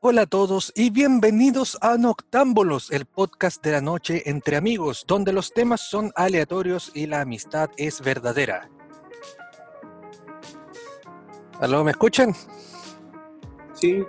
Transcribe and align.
Hola 0.00 0.22
a 0.22 0.26
todos 0.26 0.72
y 0.76 0.90
bienvenidos 0.90 1.78
a 1.80 1.96
Noctámbulos, 1.96 2.90
el 2.92 3.06
podcast 3.06 3.62
de 3.64 3.72
la 3.72 3.80
noche 3.80 4.22
entre 4.26 4.56
amigos, 4.56 5.04
donde 5.08 5.32
los 5.32 5.52
temas 5.52 5.80
son 5.80 6.12
aleatorios 6.14 6.92
y 6.94 7.06
la 7.06 7.22
amistad 7.22 7.70
es 7.76 8.00
verdadera. 8.02 8.68
¿Aló, 11.60 11.82
me 11.82 11.90
escuchan? 11.92 12.34
Sí, 13.72 14.04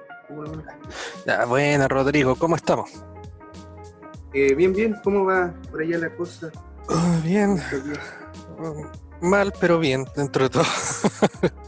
Ya, 1.26 1.46
bueno, 1.46 1.88
Rodrigo, 1.88 2.36
¿cómo 2.36 2.56
estamos? 2.56 2.92
eh, 4.34 4.54
bien, 4.54 4.74
bien, 4.74 4.96
¿cómo 5.04 5.26
va 5.26 5.54
por 5.72 5.82
allá 5.82 5.98
la 5.98 6.16
cosa? 6.16 6.52
Ah, 6.90 7.20
bien, 7.24 7.56
mm, 8.60 9.26
mal, 9.28 9.52
pero 9.60 9.80
bien, 9.80 10.06
dentro 10.16 10.44
de 10.44 10.50
todo. 10.50 10.64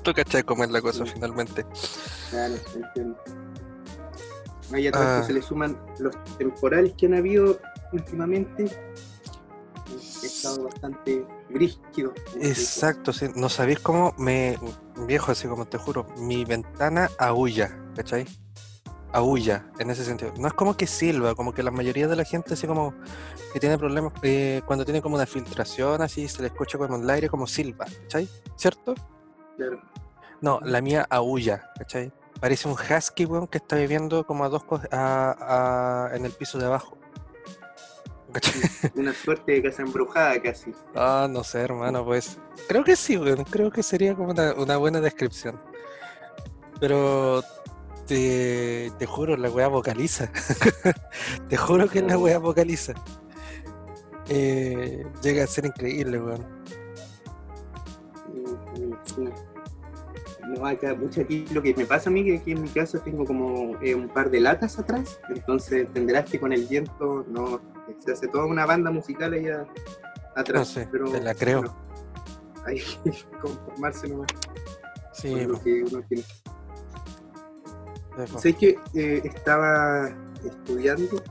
Tú 0.04 0.14
cachai 0.14 0.44
cómo 0.44 0.64
es 0.66 0.70
la 0.72 0.82
cosa 0.82 1.06
finalmente. 1.06 1.66
Claro, 2.30 2.54
entiendo. 2.76 3.18
Ahí 4.74 4.88
a 4.88 4.92
todo 4.92 5.02
Ah. 5.04 5.24
se 5.24 5.34
le 5.34 5.42
suman 5.42 5.80
los 6.00 6.16
temporales 6.38 6.94
que 6.98 7.06
han 7.08 7.16
habido 7.16 7.60
últimamente. 7.92 8.66
He 10.22 10.26
estado 10.26 10.66
bastante 10.66 11.26
brígido. 11.50 12.14
Exacto, 12.40 13.12
sí. 13.12 13.28
No 13.36 13.50
sabéis 13.50 13.80
cómo 13.80 14.14
me. 14.18 14.58
Viejo, 15.08 15.32
así 15.32 15.48
como 15.48 15.66
te 15.66 15.78
juro, 15.78 16.06
mi 16.18 16.46
ventana 16.46 17.10
aúlla, 17.18 17.78
¿cachai? 17.96 18.26
Aúlla, 19.12 19.72
en 19.80 19.90
ese 19.90 20.06
sentido. 20.06 20.32
No 20.38 20.48
es 20.48 20.54
como 20.54 20.78
que 20.78 20.86
silba, 20.86 21.34
como 21.34 21.54
que 21.54 21.64
la 21.64 21.72
mayoría 21.72 22.08
de 22.08 22.16
la 22.16 22.24
gente, 22.26 22.54
así 22.54 22.68
como 22.68 22.94
que 23.52 23.60
tiene 23.60 23.78
problemas 23.80 24.14
eh, 24.22 24.62
cuando 24.68 24.86
tiene 24.86 25.02
como 25.02 25.16
una 25.16 25.26
filtración, 25.26 26.02
así 26.04 26.28
se 26.28 26.44
le 26.44 26.50
escucha 26.50 26.78
como 26.78 26.96
en 26.96 27.02
el 27.04 27.10
aire, 27.10 27.28
como 27.30 27.48
silba, 27.48 27.86
¿cachai? 28.04 28.30
¿Cierto? 28.56 28.94
Claro. 29.58 29.82
No, 30.42 30.60
la 30.64 30.80
mía 30.82 31.08
aúlla, 31.10 31.72
¿cachai? 31.78 32.14
Parece 32.40 32.68
un 32.68 32.74
husky, 32.76 33.26
weón, 33.26 33.48
que 33.48 33.58
está 33.58 33.76
viviendo 33.76 34.26
como 34.26 34.46
a 34.46 34.50
dos 34.50 34.64
a- 34.92 36.08
a- 36.12 36.16
en 36.16 36.26
el 36.26 36.32
piso 36.32 36.58
de 36.58 36.66
abajo. 36.66 36.98
Una 38.96 39.12
suerte 39.14 39.54
de 39.54 39.64
casa 39.64 39.82
embrujada 39.82 40.40
casi. 40.42 40.72
Ah, 40.96 41.28
no 41.30 41.44
sé, 41.44 41.62
hermano, 41.62 42.06
pues. 42.06 42.38
Creo 42.68 42.84
que 42.84 42.96
sí, 42.96 43.18
weón. 43.18 43.44
Creo 43.46 43.72
que 43.72 43.82
sería 43.84 44.16
como 44.16 44.30
una, 44.30 44.54
una 44.54 44.78
buena 44.78 45.02
descripción. 45.02 45.60
Pero 46.80 47.44
te, 48.06 48.92
te 49.00 49.06
juro, 49.06 49.36
la 49.36 49.50
weá 49.50 49.68
vocaliza. 49.68 50.32
te 51.50 51.58
juro 51.58 51.90
que 51.90 52.02
la 52.02 52.18
weá 52.18 52.38
vocaliza. 52.38 52.94
Eh, 54.30 55.06
llega 55.24 55.44
a 55.44 55.48
ser 55.48 55.66
increíble, 55.66 56.20
weón. 56.22 56.46
Sí. 59.06 59.24
No, 60.50 60.66
acá, 60.66 60.96
mucho 60.96 61.22
aquí, 61.22 61.46
lo 61.54 61.62
que 61.62 61.76
me 61.76 61.86
pasa 61.86 62.10
a 62.10 62.14
mí 62.14 62.26
que 62.26 62.38
aquí 62.38 62.54
en 62.54 62.64
mi 62.64 62.70
casa 62.70 63.00
tengo 63.04 63.24
como 63.24 63.80
eh, 63.82 63.94
un 63.94 64.10
par 64.10 64.32
de 64.32 64.40
latas 64.40 64.80
atrás, 64.80 65.20
entonces 65.30 65.86
entenderás 65.86 66.28
que 66.28 66.40
con 66.40 66.52
el 66.52 66.66
viento 66.66 67.24
no 67.30 67.62
se 68.00 68.14
hace 68.14 68.28
toda 68.28 68.46
una 68.46 68.66
banda 68.66 68.90
musical 68.90 69.34
allá 69.34 69.68
atrás. 70.36 70.60
No 70.60 70.66
sé, 70.66 70.88
pero, 70.92 71.12
te 71.12 71.22
la 71.22 71.36
creo. 71.36 71.60
bueno, 71.60 71.76
hay 72.66 72.80
que 72.80 73.12
conformarse 73.42 74.08
nomás 74.08 74.28
Sí, 75.14 75.32
con 75.32 75.48
lo 75.50 75.54
po, 75.54 75.64
que 75.64 75.84
uno 75.84 76.02
tiene. 76.08 76.24
Sé 78.40 78.54
que 78.54 78.80
eh, 78.96 79.22
estaba 79.24 80.10
estudiando, 80.44 81.22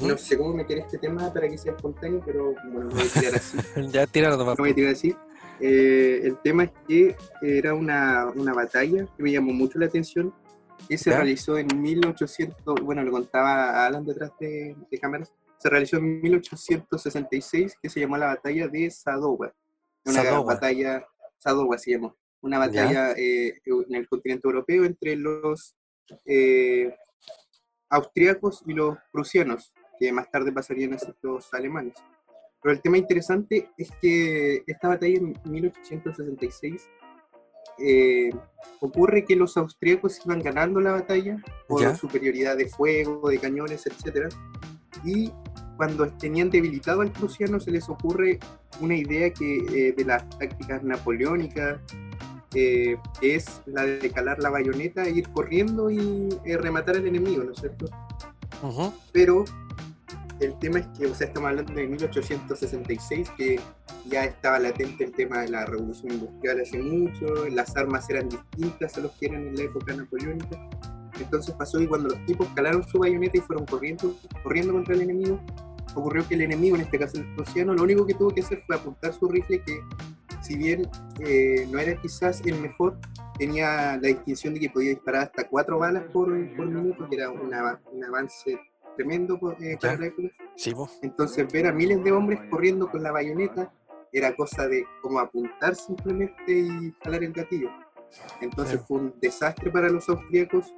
no 0.00 0.16
sé 0.16 0.38
cómo 0.38 0.54
meter 0.54 0.78
este 0.78 0.98
tema 0.98 1.32
para 1.32 1.48
que 1.48 1.58
sea 1.58 1.72
espontáneo, 1.72 2.22
pero 2.24 2.54
bueno, 2.70 2.90
lo 2.90 2.94
voy 2.94 3.02
a 3.02 3.20
tirar 3.20 3.34
así. 3.34 3.58
Ya 3.90 4.06
tíralo 4.06 4.54
voy 4.56 4.70
a 4.70 4.74
tirar 4.74 4.92
así. 4.92 5.16
Eh, 5.62 6.20
el 6.24 6.38
tema 6.42 6.64
es 6.64 6.72
que 6.88 7.16
era 7.40 7.72
una, 7.74 8.26
una 8.34 8.52
batalla 8.52 9.06
que 9.16 9.22
me 9.22 9.30
llamó 9.30 9.52
mucho 9.52 9.78
la 9.78 9.86
atención, 9.86 10.34
que 10.88 10.98
se 10.98 11.10
¿Ya? 11.10 11.18
realizó 11.18 11.56
en 11.56 11.68
1800, 11.80 12.80
bueno, 12.82 13.04
lo 13.04 13.12
contaba 13.12 13.86
Alan 13.86 14.04
detrás 14.04 14.32
de, 14.40 14.76
de 14.90 14.98
cámaras, 14.98 15.32
se 15.58 15.70
realizó 15.70 15.98
en 15.98 16.20
1866, 16.20 17.76
que 17.80 17.88
se 17.88 18.00
llamó 18.00 18.16
la 18.16 18.26
batalla 18.26 18.66
de 18.66 18.90
Sadowa. 18.90 19.54
Una 20.04 20.22
Sadowa. 20.24 20.54
batalla, 20.54 21.06
Sadowa 21.38 21.78
se 21.78 21.92
llamó, 21.92 22.16
una 22.40 22.58
batalla 22.58 23.12
eh, 23.12 23.60
en 23.64 23.94
el 23.94 24.08
continente 24.08 24.48
europeo 24.48 24.84
entre 24.84 25.14
los 25.14 25.76
eh, 26.26 26.92
austriacos 27.88 28.64
y 28.66 28.72
los 28.72 28.98
prusianos, 29.12 29.72
que 30.00 30.12
más 30.12 30.28
tarde 30.28 30.50
pasarían 30.50 30.94
a 30.94 30.98
ser 30.98 31.14
los 31.22 31.54
alemanes. 31.54 31.94
Pero 32.62 32.74
el 32.74 32.80
tema 32.80 32.98
interesante 32.98 33.70
es 33.76 33.90
que 34.00 34.62
esta 34.66 34.88
batalla 34.88 35.18
en 35.18 35.34
1866 35.44 36.88
eh, 37.78 38.30
ocurre 38.80 39.24
que 39.24 39.34
los 39.34 39.56
austríacos 39.56 40.20
iban 40.24 40.40
ganando 40.40 40.80
la 40.80 40.92
batalla 40.92 41.42
por 41.66 41.80
Ya. 41.82 41.94
superioridad 41.96 42.56
de 42.56 42.68
fuego, 42.68 43.28
de 43.28 43.38
cañones, 43.38 43.86
etc. 43.86 44.32
Y 45.04 45.32
cuando 45.76 46.06
tenían 46.12 46.50
debilitado 46.50 47.00
al 47.00 47.10
prusiano 47.10 47.58
se 47.58 47.70
les 47.70 47.88
ocurre 47.88 48.38
una 48.80 48.94
idea 48.94 49.32
que 49.32 49.56
eh, 49.88 49.92
de 49.96 50.04
las 50.04 50.28
tácticas 50.38 50.82
napoleónicas, 50.84 51.80
eh, 52.54 52.96
es 53.22 53.62
la 53.66 53.84
de 53.86 54.10
calar 54.10 54.38
la 54.38 54.50
bayoneta, 54.50 55.04
e 55.04 55.10
ir 55.12 55.28
corriendo 55.30 55.90
y 55.90 56.28
eh, 56.44 56.58
rematar 56.58 56.96
al 56.96 57.06
enemigo, 57.06 57.42
¿no 57.42 57.52
es 57.52 57.58
cierto? 57.58 57.86
Ujú. 58.62 58.92
pero 59.12 59.44
el 60.40 60.58
tema 60.58 60.80
es 60.80 60.86
que, 60.98 61.06
o 61.06 61.14
sea, 61.14 61.26
estamos 61.28 61.50
hablando 61.50 61.72
de 61.74 61.86
1866, 61.86 63.30
que 63.36 63.60
ya 64.06 64.24
estaba 64.24 64.58
latente 64.58 65.04
el 65.04 65.12
tema 65.12 65.40
de 65.42 65.48
la 65.50 65.64
revolución 65.66 66.12
industrial 66.12 66.60
hace 66.60 66.78
mucho, 66.78 67.46
las 67.50 67.76
armas 67.76 68.08
eran 68.10 68.28
distintas 68.28 68.96
a 68.98 69.00
los 69.02 69.12
que 69.12 69.26
eran 69.26 69.46
en 69.48 69.56
la 69.56 69.62
época 69.64 69.94
napoleónica. 69.94 70.58
Entonces 71.20 71.54
pasó 71.54 71.78
que 71.78 71.88
cuando 71.88 72.08
los 72.08 72.26
tipos 72.26 72.48
calaron 72.54 72.82
su 72.88 72.98
bayoneta 72.98 73.38
y 73.38 73.40
fueron 73.40 73.66
corriendo, 73.66 74.16
corriendo 74.42 74.72
contra 74.72 74.94
el 74.94 75.02
enemigo, 75.02 75.38
ocurrió 75.94 76.26
que 76.26 76.34
el 76.34 76.40
enemigo, 76.42 76.74
en 76.76 76.82
este 76.82 76.98
caso 76.98 77.18
el 77.18 77.34
prusiano, 77.34 77.74
lo 77.74 77.82
único 77.82 78.06
que 78.06 78.14
tuvo 78.14 78.30
que 78.30 78.40
hacer 78.40 78.62
fue 78.66 78.76
apuntar 78.76 79.12
su 79.12 79.28
rifle 79.28 79.62
que, 79.62 79.78
si 80.40 80.56
bien 80.56 80.88
eh, 81.20 81.68
no 81.70 81.78
era 81.78 82.00
quizás 82.00 82.40
el 82.46 82.58
mejor, 82.60 82.98
tenía 83.38 83.96
la 83.98 84.08
distinción 84.08 84.54
de 84.54 84.60
que 84.60 84.70
podía 84.70 84.90
disparar 84.90 85.24
hasta 85.24 85.46
cuatro 85.48 85.78
balas 85.78 86.04
por, 86.12 86.28
por 86.56 86.66
minuto, 86.66 87.06
que 87.08 87.16
era 87.16 87.30
una- 87.30 87.80
un 87.92 88.04
avance 88.04 88.58
tremendo 88.96 89.38
eh, 89.60 89.76
para 89.80 89.96
la 89.96 90.06
época. 90.06 90.28
Sí. 90.56 90.72
Entonces 91.02 91.50
ver 91.52 91.66
a 91.66 91.72
miles 91.72 92.02
de 92.04 92.12
hombres 92.12 92.40
corriendo 92.50 92.90
con 92.90 93.02
la 93.02 93.12
bayoneta 93.12 93.72
era 94.12 94.34
cosa 94.36 94.68
de 94.68 94.84
como 95.00 95.18
apuntar 95.18 95.74
simplemente 95.74 96.52
y 96.52 96.92
jalar 97.02 97.24
el 97.24 97.32
gatillo. 97.32 97.70
Entonces 98.40 98.78
Sí. 98.80 98.84
fue 98.86 98.98
un 98.98 99.14
desastre 99.20 99.70
para 99.70 99.88
los 99.88 100.08
austríacos 100.08 100.72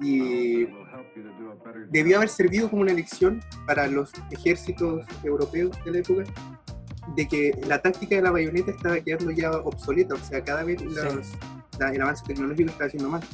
y 0.00 0.66
debió 1.90 2.16
haber 2.18 2.28
servido 2.28 2.70
como 2.70 2.82
una 2.82 2.92
lección 2.92 3.40
para 3.66 3.86
los 3.86 4.12
ejércitos 4.30 5.04
europeos 5.24 5.76
de 5.84 5.90
la 5.90 5.98
época 5.98 6.24
de 7.16 7.26
que 7.28 7.52
la 7.66 7.82
táctica 7.82 8.16
de 8.16 8.22
la 8.22 8.30
bayoneta 8.30 8.70
estaba 8.70 9.00
quedando 9.00 9.30
ya 9.32 9.50
obsoleta, 9.50 10.14
o 10.14 10.18
sea, 10.18 10.42
cada 10.44 10.62
vez 10.64 10.80
los- 10.82 11.32
la- 11.78 11.92
el 11.92 12.00
avance 12.02 12.24
tecnológico 12.26 12.70
estaba 12.70 12.86
haciendo 12.86 13.08
más. 13.10 13.24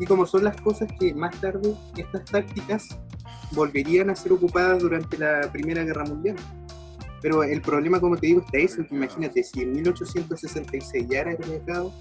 Y 0.00 0.06
como 0.06 0.26
son 0.26 0.44
las 0.44 0.60
cosas 0.60 0.88
que 0.98 1.14
más 1.14 1.38
tarde 1.40 1.74
estas 1.96 2.24
tácticas 2.24 2.98
volverían 3.54 4.10
a 4.10 4.16
ser 4.16 4.32
ocupadas 4.32 4.80
durante 4.82 5.16
la 5.18 5.50
Primera 5.52 5.84
Guerra 5.84 6.04
Mundial. 6.04 6.36
Pero 7.20 7.44
el 7.44 7.60
problema, 7.62 8.00
como 8.00 8.16
te 8.16 8.26
digo, 8.26 8.40
está 8.40 8.58
eso, 8.58 8.84
que 8.86 8.94
imagínate, 8.94 9.42
si 9.44 9.62
en 9.62 9.72
1866 9.72 11.06
ya 11.08 11.20
era 11.20 11.32
el 11.32 11.46
mercado, 11.48 11.92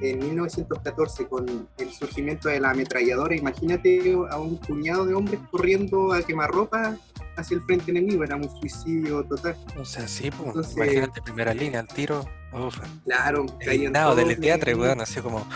en 0.00 0.18
1914 0.18 1.28
con 1.28 1.68
el 1.78 1.90
surgimiento 1.92 2.48
de 2.48 2.58
la 2.58 2.70
ametralladora, 2.70 3.36
imagínate 3.36 4.16
a 4.30 4.36
un 4.38 4.58
puñado 4.58 5.06
de 5.06 5.14
hombres 5.14 5.38
corriendo 5.50 6.12
a 6.12 6.22
quemarropa 6.22 6.96
hacia 7.36 7.56
el 7.56 7.62
frente 7.62 7.90
enemigo, 7.92 8.24
era 8.24 8.34
un 8.36 8.48
suicidio 8.60 9.22
total. 9.24 9.56
O 9.78 9.84
sea, 9.84 10.08
sí, 10.08 10.30
po. 10.30 10.44
Entonces- 10.46 10.76
Imagínate, 10.76 11.22
primera 11.22 11.54
línea, 11.54 11.80
al 11.80 11.86
tiro. 11.88 12.24
Uf, 12.52 12.78
Claro, 13.04 13.46
todos 13.46 14.16
del 14.16 14.38
teatro, 14.38 14.76
weón, 14.78 15.00
así 15.00 15.20
como. 15.20 15.46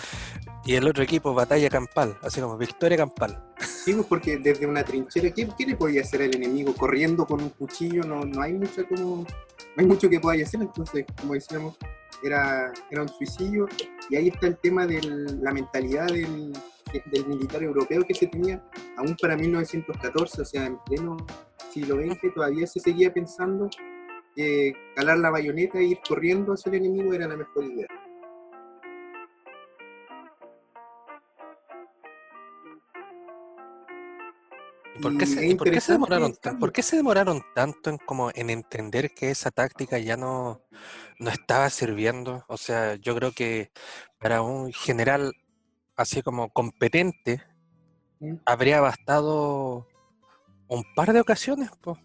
Y 0.69 0.75
el 0.75 0.87
otro 0.87 1.03
equipo, 1.03 1.33
batalla 1.33 1.71
campal, 1.71 2.19
así 2.21 2.43
como 2.43 2.59
victoria 2.59 2.99
campal. 2.99 3.43
Sí, 3.59 3.95
pues, 3.95 4.07
porque 4.07 4.37
desde 4.37 4.67
una 4.67 4.85
trinchera, 4.85 5.31
¿qué, 5.31 5.49
qué 5.57 5.65
le 5.65 5.77
podía 5.77 6.03
hacer 6.03 6.21
al 6.21 6.35
enemigo? 6.35 6.75
Corriendo 6.75 7.25
con 7.25 7.41
un 7.41 7.49
cuchillo, 7.49 8.03
no, 8.05 8.23
no 8.27 8.43
hay 8.43 8.53
mucho 8.53 8.87
como, 8.87 9.25
no 9.25 9.79
hay 9.79 9.87
mucho 9.87 10.11
que 10.11 10.21
podáis 10.21 10.47
hacer, 10.47 10.61
entonces, 10.61 11.07
como 11.19 11.33
decíamos, 11.33 11.75
era, 12.23 12.71
era 12.91 13.01
un 13.01 13.09
suicidio, 13.09 13.67
y 14.11 14.17
ahí 14.17 14.29
está 14.29 14.49
el 14.49 14.59
tema 14.59 14.87
de 14.87 15.01
la 15.41 15.53
mentalidad 15.53 16.09
del, 16.09 16.53
del 17.13 17.27
militar 17.27 17.63
europeo 17.63 18.03
que 18.07 18.13
se 18.13 18.27
tenía, 18.27 18.63
aún 18.99 19.17
para 19.23 19.39
1914, 19.39 20.43
o 20.43 20.45
sea, 20.45 20.67
en 20.67 20.79
pleno 20.85 21.17
siglo 21.73 21.97
XX, 21.97 22.35
todavía 22.35 22.67
se 22.67 22.81
seguía 22.81 23.11
pensando 23.11 23.71
que 24.37 24.75
calar 24.95 25.17
la 25.17 25.31
bayoneta 25.31 25.79
e 25.79 25.85
ir 25.85 26.01
corriendo 26.07 26.53
hacia 26.53 26.69
el 26.69 26.85
enemigo 26.85 27.15
era 27.15 27.27
la 27.27 27.39
mejor 27.39 27.65
idea. 27.65 27.89
Por 34.99 35.17
qué, 35.17 35.25
Y 35.25 35.27
se, 35.27 35.47
es 35.47 35.53
y 35.53 35.55
por 35.57 35.71
qué 35.71 35.81
se 35.81 35.93
demoraron 35.93 36.27
el 36.31 36.33
tan- 36.39 36.41
cambio. 36.53 36.61
por 36.61 36.73
qué 36.73 36.83
se 36.83 36.97
demoraron 36.97 37.43
tanto 37.55 37.91
en 37.91 37.99
como 37.99 38.31
en 38.35 38.51
entender 38.51 39.11
que 39.13 39.31
esa 39.31 39.51
táctica 39.51 39.99
ya 39.99 40.17
no, 40.17 40.63
no 41.19 41.31
estaba 41.31 41.69
sirviendo? 41.71 42.45
O 42.49 42.57
sea, 42.57 42.95
yo 42.97 43.15
creo 43.17 43.33
que 43.33 43.71
para 44.19 44.43
un 44.43 44.73
general 44.73 45.33
así 45.97 46.23
como 46.23 46.51
competente, 46.51 47.43
¿Mm? 48.21 48.35
habría 48.47 48.81
bastado 48.81 49.87
un 50.69 50.85
par 50.95 51.13
de 51.13 51.21
ocasiones, 51.21 51.71
pues. 51.81 51.99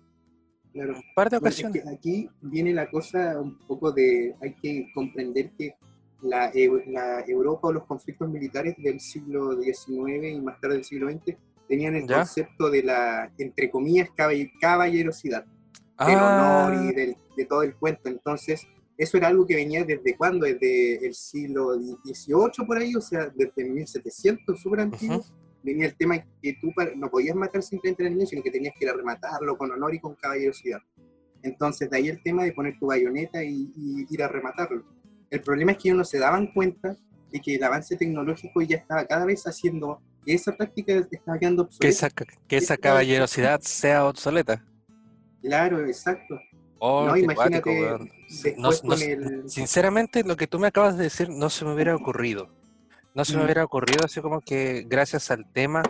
Claro. 0.72 0.96
Un 0.96 1.04
par 1.16 1.30
de 1.30 1.38
Bueno, 1.40 1.50
es 1.56 1.62
que 1.62 1.68
ocasiones. 1.68 1.94
aquí 2.00 2.30
viene 2.42 2.74
la 2.74 2.90
cosa 2.90 3.40
un 3.40 3.60
poco 3.68 3.92
de, 3.92 4.36
hay 4.42 4.56
que 4.56 4.88
comprender 4.94 5.52
que 5.58 5.76
la, 6.22 6.52
la 6.88 7.20
Europa 7.28 7.68
o 7.68 7.74
los 7.74 7.86
conflictos 7.86 8.28
militares 8.30 8.76
del 8.78 9.00
siglo 9.00 9.62
XIX 9.62 10.30
y 10.32 10.42
más 10.42 10.60
tarde 10.60 10.76
del 10.78 10.84
siglo 10.86 11.12
XX 11.12 11.38
tenían 11.68 11.96
el 11.96 12.08
¿Ya? 12.08 12.18
concepto 12.18 12.70
de 12.70 12.84
la, 12.84 13.32
entre 13.38 13.70
comillas, 13.70 14.10
caball- 14.16 14.52
caballerosidad, 14.60 15.46
del 15.46 16.18
Ah, 16.20 16.68
honor 16.70 16.84
y 16.92 16.94
del- 16.94 17.18
de 17.38 17.46
todo 17.46 17.64
el 17.64 17.76
cuento. 17.76 18.10
Entonces, 18.10 18.66
eso 18.98 19.18
era 19.18 19.28
algo 19.28 19.46
que 19.46 19.56
venía 19.56 19.84
desde 19.84 20.16
cuándo, 20.16 20.46
desde 20.46 21.06
el 21.06 21.14
siglo 21.14 21.74
XVIII 21.76 22.66
por 22.68 22.78
ahí, 22.78 22.96
o 22.96 23.02
sea, 23.02 23.32
desde 23.36 23.70
1700, 23.70 24.60
súper 24.62 24.82
antiguo. 24.82 25.18
Ujú. 25.18 25.34
Venía 25.64 25.86
el 25.88 25.96
tema 25.96 26.24
que 26.42 26.54
tú 26.60 26.72
no 26.98 27.10
podías 27.10 27.36
matar 27.36 27.64
simplemente 27.64 28.06
al 28.06 28.14
niño, 28.14 28.26
sino 28.28 28.44
que 28.44 28.52
tenías 28.52 28.74
que 28.78 28.86
ir 28.86 28.92
a 28.92 28.96
rematarlo 28.96 29.58
con 29.58 29.72
honor 29.72 29.94
y 29.96 30.00
con 30.00 30.14
caballerosidad. 30.16 30.80
Entonces, 31.42 31.90
de 31.90 31.98
ahí 31.98 32.08
el 32.10 32.22
tema 32.22 32.44
de 32.44 32.52
poner 32.52 32.78
tu 32.80 32.88
bayoneta 32.88 33.44
y, 33.44 33.72
y 33.76 34.06
ir 34.10 34.24
a 34.24 34.28
rematarlo. 34.28 34.84
El 35.30 35.42
problema 35.42 35.72
es 35.72 35.78
que 35.78 35.90
ellos 35.90 35.98
no 35.98 36.06
se 36.06 36.20
daban 36.20 36.48
cuenta 36.54 36.96
de 37.32 37.40
que 37.40 37.56
el 37.56 37.64
avance 37.64 37.96
tecnológico 37.96 38.62
ya 38.62 38.78
estaba 38.78 39.06
cada 39.06 39.26
vez 39.26 39.44
haciendo 39.48 40.02
que 40.26 40.34
esa 40.34 40.56
práctica 40.56 40.94
estaba 41.12 41.38
quedando 41.40 41.64
que 41.64 41.68
obsoleta. 41.68 41.90
esa, 41.90 42.10
que 42.48 42.58
esa 42.58 42.78
caballerosidad 42.78 43.62
sea 43.62 44.06
obsoleta. 44.06 44.66
Claro, 45.42 45.86
exacto. 45.86 46.40
Oh, 46.80 47.06
no, 47.08 47.16
imagínate 47.18 47.98
no- 48.58 48.72
no- 48.84 48.96
el... 48.96 49.50
Sinceramente, 49.50 50.24
lo 50.24 50.36
que 50.36 50.48
tú 50.48 50.60
me 50.60 50.68
acabas 50.68 50.98
de 50.98 51.04
decir 51.06 51.30
no 51.30 51.50
se 51.50 51.66
me 51.66 51.74
hubiera 51.74 51.96
ocurrido. 51.96 52.50
No 53.14 53.24
se 53.26 53.34
me 53.36 53.42
Mm. 53.42 53.46
hubiera 53.46 53.64
ocurrido 53.64 54.06
así 54.06 54.22
como 54.22 54.42
que 54.42 54.86
gracias 54.88 55.30
al 55.32 55.46
tema 55.54 55.84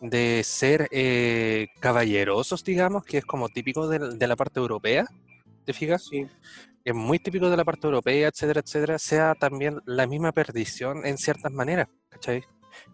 de 0.00 0.42
ser 0.44 0.88
eh, 0.90 1.68
caballerosos, 1.80 2.62
digamos, 2.62 3.04
que 3.04 3.18
es 3.18 3.24
como 3.24 3.48
típico 3.48 3.88
del- 3.88 4.18
de, 4.18 4.26
la 4.26 4.36
parte 4.36 4.60
europea, 4.60 5.06
¿te 5.64 5.72
fijas? 5.72 6.04
Sí, 6.10 6.26
Es 6.86 6.94
muy 6.94 7.18
típico 7.18 7.48
de 7.48 7.56
la 7.56 7.64
parte 7.64 7.86
europea, 7.86 8.28
etcétera, 8.28 8.60
etcétera, 8.60 8.98
sea 8.98 9.34
también 9.34 9.80
la 9.86 10.06
misma 10.06 10.32
perdición 10.32 11.06
en 11.06 11.16
ciertas 11.16 11.50
maneras, 11.50 11.88
¿cachai? 12.10 12.44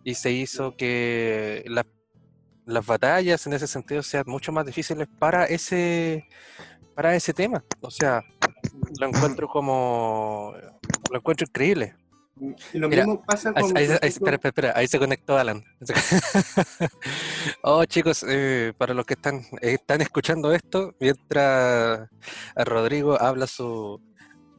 Y 0.05 0.15
se 0.15 0.31
hizo 0.33 0.77
que 0.77 1.63
la- 1.67 1.87
las 2.67 2.87
batallas 2.87 3.47
en 3.47 3.53
ese 3.55 3.67
sentido 3.67 4.03
sean 4.03 4.25
mucho 4.27 4.53
más 4.53 4.65
difíciles 4.67 5.09
para 5.19 5.45
ese, 5.47 6.25
para 6.95 7.15
ese 7.17 7.33
tema. 7.35 7.65
O 7.81 7.91
sea, 7.91 8.23
lo 8.99 9.07
encuentro 9.09 9.49
como, 9.49 10.55
lo 11.11 11.17
encuentro 11.19 11.47
increíble. 11.49 11.97
Lo 12.73 12.89
Mira, 12.89 13.05
mismo 13.05 13.23
pasa 13.27 13.53
con... 13.53 13.77
ahí- 13.77 13.85
espera, 13.85 14.09
espera, 14.37 14.39
espera, 14.49 14.73
ahí 14.75 14.87
se 14.89 14.99
conectó 14.99 15.37
Alan. 15.37 15.63
Oh, 17.63 17.85
chicos, 17.85 18.25
eh, 18.29 18.73
para 18.79 18.95
los 18.95 19.05
que 19.05 19.15
están, 19.15 19.43
están 19.61 20.01
escuchando 20.01 20.53
esto, 20.53 20.95
mientras 21.01 22.09
Rodrigo 22.57 23.21
habla 23.21 23.47
su, 23.47 24.01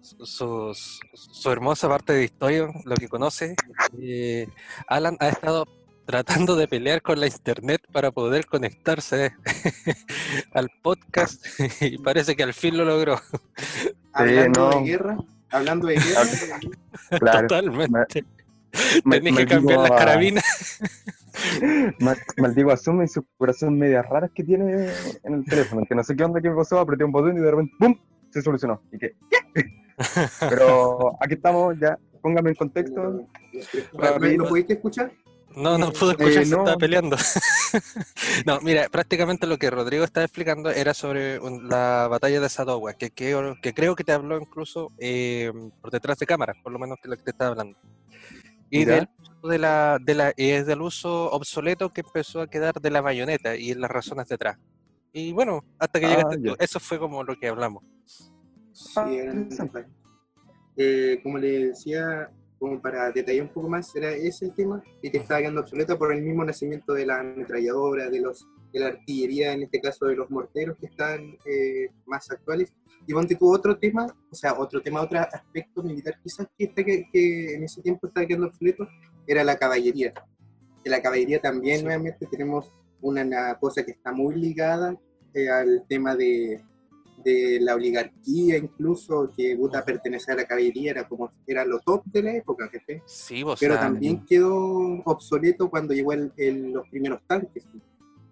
su, 0.01 0.73
su- 0.73 1.51
hermosa 1.51 1.87
parte 1.87 2.13
de 2.13 2.23
historia, 2.23 2.67
lo 2.85 2.95
que 2.95 3.07
conoce, 3.07 3.55
eh, 4.01 4.47
Alan 4.87 5.15
ha 5.19 5.29
estado 5.29 5.65
tratando 6.05 6.55
de 6.55 6.67
pelear 6.67 7.01
con 7.01 7.19
la 7.19 7.27
internet 7.27 7.81
para 7.91 8.11
poder 8.11 8.45
conectarse 8.47 9.31
al 10.53 10.69
podcast 10.81 11.45
y 11.81 11.97
parece 11.99 12.35
que 12.35 12.43
al 12.43 12.53
fin 12.53 12.77
lo 12.77 12.85
logró. 12.85 13.19
hablando 14.13 14.71
no. 14.71 14.79
de 14.79 14.85
guerra, 14.85 15.17
hablando 15.51 15.87
de 15.87 15.95
guerra, 15.95 16.59
Claro. 17.19 17.47
Totalmente. 17.47 18.25
Tenés 19.09 19.35
que 19.37 19.45
cambiar 19.45 19.79
las 19.79 19.91
carabinas. 19.91 20.79
ma- 21.99 22.15
Maldigo 22.37 22.71
a 22.71 22.77
Zoom 22.77 23.03
y 23.03 23.07
sus 23.07 23.23
corazones 23.37 23.77
medias 23.77 24.05
raras 24.07 24.31
que 24.33 24.43
tiene 24.43 24.89
en 25.23 25.33
el 25.33 25.45
teléfono. 25.45 25.83
Que 25.87 25.93
no 25.95 26.03
sé 26.03 26.15
qué 26.15 26.23
onda, 26.23 26.41
qué 26.41 26.49
pasó, 26.51 26.79
apreté 26.79 27.03
un 27.03 27.11
botón 27.11 27.37
y 27.37 27.41
de 27.41 27.51
repente 27.51 27.73
¡pum! 27.79 27.95
se 28.31 28.41
solucionó. 28.41 28.81
¿Y 28.93 28.97
qué? 28.97 29.15
Pero 30.49 31.15
aquí 31.21 31.35
estamos, 31.35 31.75
ya. 31.79 31.97
Póngame 32.21 32.49
en 32.51 32.55
contexto. 32.55 33.27
¿Me 34.19 34.37
¿lo 34.37 34.47
pudiste 34.47 34.73
escuchar? 34.73 35.11
No, 35.55 35.77
no 35.77 35.89
Eh, 35.89 35.93
pude 35.99 36.11
escuchar, 36.11 36.43
eh, 36.43 36.45
se 36.45 36.51
no. 36.55 36.59
estaba 36.59 36.77
peleando. 36.77 37.17
no, 38.45 38.61
mira, 38.61 38.87
prácticamente 38.89 39.47
lo 39.47 39.57
que 39.57 39.69
Rodrigo 39.69 40.03
estaba 40.03 40.23
explicando 40.25 40.69
era 40.71 40.93
sobre 40.93 41.39
un- 41.39 41.67
la 41.67 42.07
batalla 42.09 42.39
de 42.39 42.47
Sadowa, 42.49 42.93
que, 42.93 43.09
que, 43.09 43.55
que 43.61 43.73
creo 43.73 43.95
que 43.95 44.03
te 44.03 44.13
habló 44.13 44.37
incluso 44.39 44.91
eh, 44.97 45.51
por 45.81 45.91
detrás 45.91 46.17
de 46.19 46.25
cámara, 46.25 46.53
por 46.63 46.71
lo 46.71 46.79
menos 46.79 46.97
que 47.01 47.09
lo 47.09 47.17
que 47.17 47.23
te 47.23 47.31
estaba 47.31 47.51
hablando. 47.51 47.77
Y 48.69 48.85
Ya. 48.85 48.93
del 48.95 49.09
uso 49.19 49.47
de 49.49 49.57
la, 49.59 49.97
de 50.01 50.15
la, 50.15 50.33
y 50.37 50.51
es 50.51 50.65
del 50.65 50.81
uso 50.81 51.29
obsoleto 51.31 51.89
que 51.91 52.01
empezó 52.01 52.39
a 52.41 52.47
quedar 52.47 52.75
de 52.79 52.89
la 52.89 53.01
bayoneta 53.01 53.55
y 53.57 53.73
las 53.73 53.91
razones 53.91 54.27
detrás. 54.29 54.57
Y 55.11 55.33
bueno, 55.33 55.65
hasta 55.77 55.99
que 55.99 56.05
Ah, 56.05 56.09
llegaste 56.09 56.37
ya. 56.41 56.51
tú, 56.51 56.55
eso 56.59 56.79
fue 56.79 56.97
como 56.97 57.23
lo 57.23 57.35
que 57.37 57.49
hablamos. 57.49 57.83
Sí, 58.73 58.93
Ah, 58.95 59.11
era 59.11 59.33
interesante. 59.33 59.79
interesante. 59.79 60.01
Eh, 60.77 61.19
como 61.21 61.37
le 61.37 61.67
decía, 61.67 62.31
como 62.57 62.81
para 62.81 63.11
detallar 63.11 63.43
un 63.43 63.53
poco 63.53 63.69
más, 63.69 63.93
era 63.95 64.11
ese 64.11 64.45
el 64.45 64.53
tema 64.55 64.83
y 65.01 65.09
que 65.11 65.17
estaba 65.17 65.39
quedando 65.41 65.61
obsoleta 65.61 65.97
por 65.97 66.13
el 66.13 66.21
mismo 66.21 66.43
nacimiento 66.45 66.93
de 66.93 67.05
la 67.05 67.19
ametralladora, 67.19 68.09
de, 68.09 68.21
los, 68.21 68.47
de 68.71 68.79
la 68.79 68.87
artillería, 68.87 69.53
en 69.53 69.63
este 69.63 69.81
caso 69.81 70.05
de 70.05 70.15
los 70.15 70.29
morteros 70.31 70.77
que 70.77 70.85
están 70.87 71.37
eh, 71.45 71.89
más 72.05 72.29
actuales. 72.31 72.73
Y 73.07 73.13
ponte 73.13 73.35
tú 73.35 73.51
otro 73.53 73.77
tema, 73.77 74.05
o 74.31 74.35
sea, 74.35 74.53
otro 74.57 74.81
tema, 74.81 75.01
otro 75.01 75.19
aspecto 75.19 75.81
militar 75.83 76.15
quizás 76.23 76.47
que, 76.57 76.65
está 76.65 76.83
que, 76.83 77.09
que 77.11 77.55
en 77.55 77.63
ese 77.63 77.81
tiempo 77.81 78.07
estaba 78.07 78.25
quedando 78.27 78.47
obsoleto, 78.47 78.87
era 79.27 79.43
la 79.43 79.57
caballería. 79.57 80.13
Que 80.83 80.89
la 80.89 81.01
caballería 81.01 81.39
también, 81.39 81.79
Sí. 81.79 81.83
nuevamente, 81.83 82.27
tenemos 82.27 82.71
una, 83.01 83.23
una 83.23 83.55
cosa 83.59 83.83
que 83.83 83.91
está 83.91 84.11
muy 84.11 84.35
ligada 84.35 84.95
eh, 85.33 85.49
al 85.49 85.83
tema 85.89 86.15
de, 86.15 86.63
de 87.23 87.59
la 87.61 87.75
oligarquía 87.75 88.57
incluso, 88.57 89.31
que 89.35 89.55
puta 89.55 89.83
pertenecía 89.83 90.33
a 90.33 90.37
la 90.37 90.45
caballería, 90.45 90.91
era 90.91 91.07
como 91.07 91.31
era 91.47 91.65
lo 91.65 91.79
top 91.79 92.03
de 92.05 92.23
la 92.23 92.33
época, 92.35 92.69
¿cachai? 92.69 93.01
Sí, 93.05 93.43
o 93.43 93.55
Pero 93.59 93.79
también 93.79 94.25
quedó 94.25 95.01
obsoleto 95.05 95.69
cuando 95.69 95.93
llegó 95.93 96.13
el- 96.13 96.31
el- 96.37 96.71
los 96.71 96.87
primeros 96.89 97.21
tanques. 97.27 97.65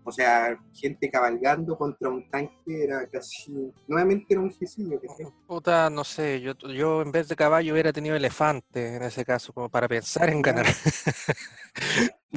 O 0.04 0.12
sea, 0.12 0.58
gente 0.74 1.10
cabalgando 1.12 1.78
contra 1.78 2.10
un 2.10 2.28
tanque 2.32 2.84
era 2.84 3.06
casi, 3.08 3.54
nuevamente 3.88 4.26
era 4.30 4.42
un 4.42 4.52
suicidio. 4.52 5.00
Puta, 5.46 5.90
no 5.90 6.04
sé, 6.04 6.42
yo, 6.42 6.54
yo 6.74 7.02
en 7.04 7.12
vez 7.12 7.28
de 7.28 7.36
caballo 7.36 7.74
hubiera 7.74 7.94
tenido 7.94 8.16
elefante 8.16 8.96
en 8.96 9.04
ese 9.04 9.24
caso, 9.24 9.54
como 9.54 9.70
para 9.70 9.88
pensar 9.88 10.30
en 10.30 10.42
ganar. 10.42 10.66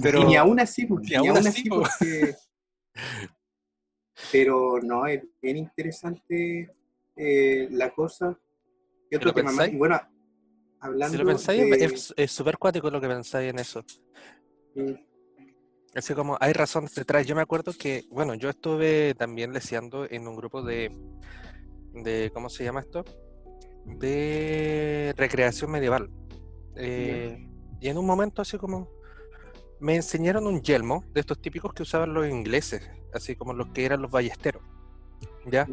Pero 0.02 0.20
y 0.20 0.24
ni 0.24 0.36
aún 0.36 0.60
así, 0.60 0.84
pues, 0.86 1.02
ni 1.02 1.10
ni 1.10 1.28
aún 1.28 1.38
así, 1.38 1.48
así, 1.48 1.68
porque... 1.68 2.34
Pero 4.30 4.80
no, 4.82 5.06
es 5.06 5.22
bien 5.40 5.56
interesante 5.56 6.70
eh, 7.16 7.68
la 7.70 7.90
cosa. 7.92 8.38
Y 9.10 9.16
otro 9.16 9.28
lo 9.30 9.34
tema 9.34 9.46
más, 9.50 9.56
pensáis? 9.56 9.74
y 9.74 9.76
bueno, 9.78 10.00
hablando 10.80 11.16
si 11.18 11.22
lo 11.22 11.26
pensáis, 11.28 11.70
de- 11.70 11.84
es- 11.84 12.14
es 12.16 12.32
súper 12.32 12.56
cuático 12.58 12.90
lo 12.90 13.00
que 13.00 13.08
pensáis 13.08 13.50
en 13.50 13.58
eso. 13.58 13.84
mm, 14.74 14.92
Así 15.94 16.14
como 16.14 16.38
hay 16.40 16.54
razones 16.54 16.94
detrás. 16.94 17.26
Yo 17.26 17.34
me 17.36 17.42
acuerdo 17.42 17.72
que, 17.78 18.04
bueno, 18.10 18.34
yo 18.34 18.48
estuve 18.48 19.14
también 19.14 19.52
leseando 19.52 20.06
en 20.08 20.26
un 20.26 20.36
grupo 20.36 20.62
de, 20.62 20.90
de 21.92 22.30
¿cómo 22.32 22.48
se 22.48 22.64
llama 22.64 22.80
esto? 22.80 23.04
De 23.84 25.12
recreación 25.16 25.70
medieval. 25.70 26.08
Eh, 26.76 27.46
y 27.80 27.88
en 27.88 27.98
un 27.98 28.06
momento 28.06 28.40
así 28.40 28.56
como 28.56 28.88
me 29.80 29.96
enseñaron 29.96 30.46
un 30.46 30.62
yelmo 30.62 31.04
de 31.12 31.20
estos 31.20 31.40
típicos 31.42 31.74
que 31.74 31.82
usaban 31.82 32.14
los 32.14 32.26
ingleses, 32.26 32.88
así 33.14 33.36
como 33.36 33.52
los 33.52 33.68
que 33.68 33.84
eran 33.84 34.02
los 34.02 34.10
ballesteros. 34.10 34.62
¿Ya? 35.46 35.66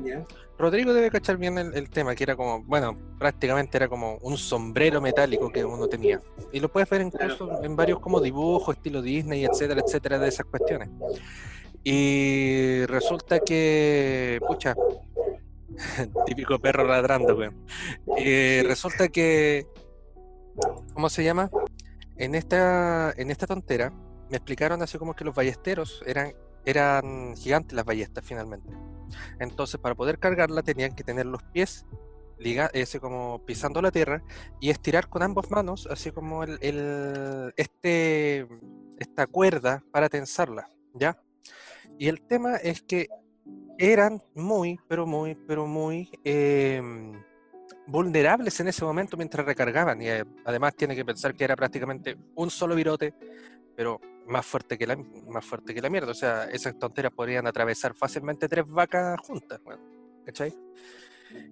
Rodrigo 0.57 0.93
debe 0.93 1.11
cachar 1.11 1.37
bien 1.37 1.57
el, 1.57 1.73
el 1.75 1.89
tema, 1.89 2.15
que 2.15 2.23
era 2.23 2.35
como, 2.35 2.63
bueno, 2.63 2.97
prácticamente 3.19 3.77
era 3.77 3.87
como 3.87 4.17
un 4.17 4.37
sombrero 4.37 4.99
metálico 4.99 5.51
que 5.51 5.63
uno 5.63 5.87
tenía. 5.87 6.21
Y 6.51 6.59
lo 6.59 6.69
puedes 6.71 6.89
ver 6.89 7.01
incluso 7.01 7.63
en 7.63 7.75
varios 7.75 7.99
como 7.99 8.19
dibujos, 8.19 8.75
estilo 8.75 9.01
Disney, 9.01 9.45
etcétera, 9.45 9.81
etcétera, 9.85 10.19
de 10.19 10.27
esas 10.27 10.45
cuestiones. 10.47 10.89
Y 11.83 12.85
resulta 12.87 13.39
que, 13.39 14.39
pucha, 14.47 14.75
típico 16.25 16.59
perro 16.59 16.85
ladrando. 16.85 17.37
Eh, 18.17 18.63
resulta 18.65 19.07
que, 19.07 19.67
¿cómo 20.93 21.09
se 21.09 21.23
llama? 21.23 21.49
En 22.17 22.35
esta, 22.35 23.13
en 23.15 23.31
esta 23.31 23.47
tontera 23.47 23.93
me 24.29 24.37
explicaron 24.37 24.81
así 24.81 24.97
como 24.97 25.15
que 25.15 25.23
los 25.23 25.33
ballesteros 25.33 26.03
eran, 26.05 26.33
eran 26.69 27.35
gigantes 27.35 27.73
las 27.75 27.85
ballestas 27.85 28.23
finalmente. 28.25 28.73
Entonces, 29.39 29.79
para 29.79 29.95
poder 29.95 30.19
cargarla 30.19 30.61
tenían 30.61 30.95
que 30.95 31.03
tener 31.03 31.25
los 31.25 31.41
pies 31.43 31.85
ese 32.73 32.99
como 32.99 33.43
pisando 33.45 33.81
la 33.81 33.91
tierra 33.91 34.23
y 34.61 34.69
estirar 34.69 35.09
con 35.09 35.23
ambas 35.23 35.51
manos, 35.51 35.87
así 35.91 36.11
como 36.11 36.43
el, 36.43 36.57
el- 36.61 37.53
este, 37.57 38.47
esta 38.97 39.27
cuerda 39.27 39.83
para 39.91 40.07
tensarla, 40.09 40.69
¿ya? 40.93 41.21
Y 41.97 42.07
el 42.07 42.21
tema 42.21 42.55
es 42.55 42.81
que 42.81 43.09
eran 43.77 44.21
muy, 44.35 44.79
pero 44.87 45.05
muy, 45.05 45.35
pero 45.35 45.65
muy 45.67 46.09
em, 46.23 47.21
vulnerables 47.87 48.57
en 48.59 48.69
ese 48.69 48.85
momento 48.85 49.17
mientras 49.17 49.45
recargaban. 49.45 50.01
Y 50.01 50.07
eh, 50.07 50.23
además 50.45 50.75
tiene 50.75 50.95
que 50.95 51.03
pensar 51.03 51.35
que 51.35 51.43
era 51.43 51.55
prácticamente 51.57 52.17
un 52.35 52.49
solo 52.49 52.75
virote 52.75 53.13
pero 53.79 54.01
más 54.27 54.45
fuerte 54.45 54.77
que 54.77 54.85
la, 54.85 54.97
más 54.97 55.45
fuerte 55.45 55.73
que 55.73 55.81
la 55.81 55.89
mierda. 55.89 56.11
O 56.11 56.13
sea, 56.13 56.43
esas 56.51 56.77
tonteras 56.77 57.13
podrían 57.13 57.47
atravesar 57.47 57.95
fácilmente 57.95 58.49
tres 58.49 58.65
vacas 58.67 59.17
juntas, 59.21 59.61
¿cachai? 60.25 60.53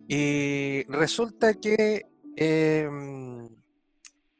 Y 0.10 0.84
resulta 0.89 1.53
que 1.53 2.01
em, 2.36 3.48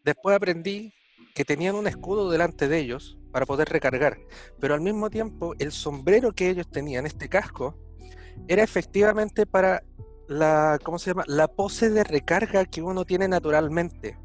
después 0.03 0.36
aprendí 0.36 0.94
que 1.34 1.46
tenían 1.46 1.75
un 1.75 1.88
escudo 1.88 2.29
delante 2.29 2.67
de 2.67 2.77
ellos 2.77 3.17
para 3.32 3.46
poder 3.46 3.70
recargar, 3.70 4.17
pero 4.60 4.74
al 4.74 4.82
mismo 4.82 5.10
tiempo 5.10 5.53
el 5.58 5.72
sombrero 5.72 6.34
que 6.34 6.50
ellos 6.50 6.70
tenían, 6.70 7.06
este 7.06 7.29
casco, 7.29 7.79
era 8.50 8.63
efectivamente 8.63 9.46
para 9.46 9.82
la, 10.27 10.77
¿cómo 10.84 11.00
se 11.00 11.12
llama? 11.12 11.24
La 11.25 11.48
pose 11.48 11.89
de 11.89 12.03
recarga 12.03 12.65
que 12.65 12.82
uno 12.82 13.06
tiene 13.06 13.29
naturalmente. 13.29 14.17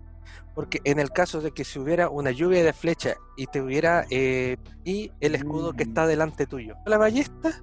Porque 0.54 0.80
en 0.85 0.99
el 0.99 1.11
caso 1.11 1.40
de 1.40 1.52
que 1.52 1.64
si 1.64 1.78
hubiera 1.78 2.09
una 2.09 2.30
lluvia 2.30 2.62
de 2.62 2.73
flecha 2.73 3.16
y 3.37 3.47
te 3.47 3.61
hubiera 3.62 4.06
eh, 4.11 4.56
y 4.85 5.11
el 5.21 5.35
escudo 5.35 5.73
que 5.73 5.85
está 5.85 6.06
delante 6.06 6.47
tuyo, 6.47 6.76
la 6.87 6.99
ballesta, 6.99 7.62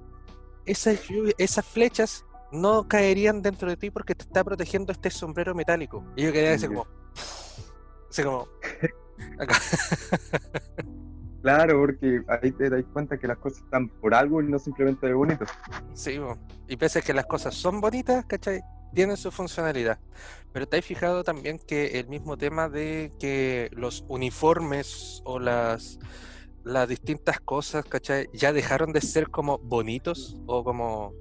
esas, 0.66 1.00
esas 1.38 1.64
flechas 1.64 2.24
no 2.52 2.88
caerían 2.88 3.42
dentro 3.42 3.68
de 3.68 3.76
ti 3.76 3.90
porque 3.90 4.14
te 4.14 4.24
está 4.24 4.42
protegiendo 4.42 4.92
este 4.92 5.10
sombrero 5.10 5.54
metálico. 5.54 6.04
Y 6.16 6.24
yo 6.24 6.32
quería 6.32 6.50
decir 6.50 6.68
como, 6.68 6.86
así 8.10 8.22
como, 8.22 8.48
Claro, 11.42 11.80
porque 11.80 12.22
ahí 12.28 12.52
te 12.52 12.68
das 12.68 12.84
cuenta 12.92 13.18
que 13.18 13.26
las 13.26 13.38
cosas 13.38 13.62
están 13.62 13.88
por 13.88 14.14
algo 14.14 14.42
y 14.42 14.48
no 14.48 14.58
simplemente 14.58 15.06
de 15.06 15.14
bonito. 15.14 15.44
Sí, 15.94 16.20
y 16.68 16.76
pese 16.76 16.98
a 16.98 17.02
que 17.02 17.14
las 17.14 17.26
cosas 17.26 17.54
son 17.54 17.80
bonitas, 17.80 18.24
¿cachai? 18.26 18.60
Tienen 18.94 19.16
su 19.16 19.30
funcionalidad. 19.30 19.98
Pero 20.52 20.66
te 20.66 20.78
has 20.78 20.84
fijado 20.84 21.22
también 21.22 21.58
que 21.58 21.98
el 22.00 22.08
mismo 22.08 22.36
tema 22.36 22.68
de 22.68 23.12
que 23.20 23.70
los 23.72 24.04
uniformes 24.08 25.22
o 25.24 25.38
las, 25.38 25.98
las 26.64 26.88
distintas 26.88 27.40
cosas, 27.40 27.84
¿cachai? 27.84 28.28
Ya 28.32 28.52
dejaron 28.52 28.92
de 28.92 29.00
ser 29.00 29.30
como 29.30 29.58
bonitos 29.58 30.36
o 30.46 30.64
como 30.64 31.14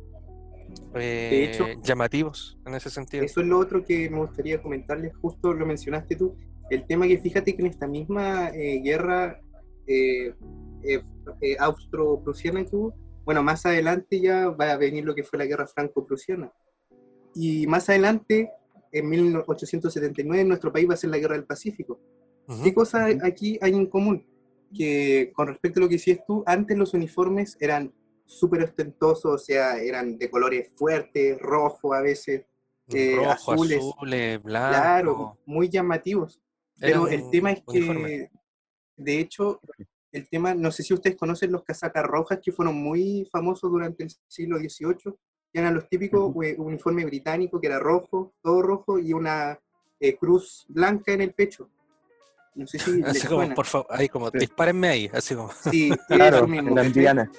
eh, 0.95 1.77
llamativos 1.83 2.57
en 2.65 2.75
ese 2.75 2.89
sentido. 2.89 3.23
Eso 3.23 3.41
es 3.41 3.47
lo 3.47 3.59
otro 3.59 3.85
que 3.85 4.09
me 4.09 4.19
gustaría 4.19 4.61
comentarles, 4.61 5.15
justo 5.17 5.53
lo 5.53 5.65
mencionaste 5.65 6.15
tú, 6.15 6.35
el 6.69 6.85
tema 6.85 7.07
que 7.07 7.17
fíjate 7.17 7.55
que 7.55 7.61
en 7.61 7.67
esta 7.67 7.87
misma 7.87 8.49
eh, 8.49 8.81
guerra 8.83 9.39
eh, 9.87 10.33
eh, 10.83 11.57
austro-prusiana 11.59 12.63
que 12.65 12.75
hubo, 12.75 12.95
bueno, 13.25 13.43
más 13.43 13.65
adelante 13.65 14.19
ya 14.19 14.49
va 14.49 14.71
a 14.71 14.77
venir 14.77 15.03
lo 15.05 15.15
que 15.15 15.23
fue 15.23 15.39
la 15.39 15.45
guerra 15.45 15.67
franco-prusiana. 15.67 16.51
Y 17.35 17.67
más 17.67 17.89
adelante, 17.89 18.51
en 18.91 19.09
1879, 19.09 20.43
nuestro 20.45 20.71
país 20.71 20.89
va 20.89 20.93
a 20.93 20.97
ser 20.97 21.09
la 21.09 21.17
guerra 21.17 21.35
del 21.35 21.45
Pacífico. 21.45 21.99
¿Qué 22.63 22.73
cosas 22.73 23.15
aquí 23.23 23.59
hay 23.61 23.73
en 23.73 23.85
común? 23.85 24.25
Que 24.75 25.31
con 25.35 25.47
respecto 25.47 25.79
a 25.79 25.83
lo 25.83 25.89
que 25.89 25.95
hiciste 25.95 26.23
tú, 26.25 26.43
antes 26.47 26.75
los 26.75 26.93
uniformes 26.93 27.55
eran 27.59 27.93
súper 28.25 28.63
ostentosos, 28.63 29.33
o 29.33 29.37
sea, 29.37 29.77
eran 29.77 30.17
de 30.17 30.29
colores 30.29 30.71
fuertes, 30.75 31.39
rojo 31.39 31.93
a 31.93 32.01
veces, 32.01 32.45
eh, 32.93 33.23
azules, 33.25 33.83
Claro, 34.41 35.37
muy 35.45 35.69
llamativos. 35.69 36.41
Pero 36.79 37.07
el 37.07 37.29
tema 37.29 37.51
es 37.51 37.61
que, 37.71 38.29
de 38.95 39.19
hecho, 39.19 39.59
el 40.11 40.27
tema, 40.29 40.55
no 40.55 40.71
sé 40.71 40.83
si 40.83 40.93
ustedes 40.93 41.17
conocen 41.17 41.51
los 41.51 41.63
casacas 41.63 42.03
rojas 42.03 42.39
que 42.41 42.51
fueron 42.51 42.75
muy 42.75 43.27
famosos 43.31 43.69
durante 43.69 44.03
el 44.03 44.11
siglo 44.27 44.57
XVIII, 44.57 45.13
eran 45.53 45.73
los 45.73 45.87
típicos 45.89 46.31
uniformes 46.57 47.05
británicos, 47.05 47.59
que 47.59 47.67
era 47.67 47.79
rojo, 47.79 48.33
todo 48.41 48.61
rojo, 48.61 48.99
y 48.99 49.13
una 49.13 49.59
eh, 49.99 50.15
cruz 50.15 50.65
blanca 50.69 51.11
en 51.11 51.21
el 51.21 51.33
pecho. 51.33 51.69
No 52.55 52.67
sé 52.67 52.79
si 52.79 53.01
así 53.05 53.27
como, 53.27 53.53
por 53.53 53.65
favor, 53.65 53.87
ahí 53.89 54.09
como, 54.09 54.29
dispárenme 54.31 54.87
ahí, 54.89 55.11
así 55.13 55.35
como. 55.35 55.51
Sí, 55.51 55.91
claro, 56.07 56.45
eran 56.45 56.91
dianas. 56.93 57.29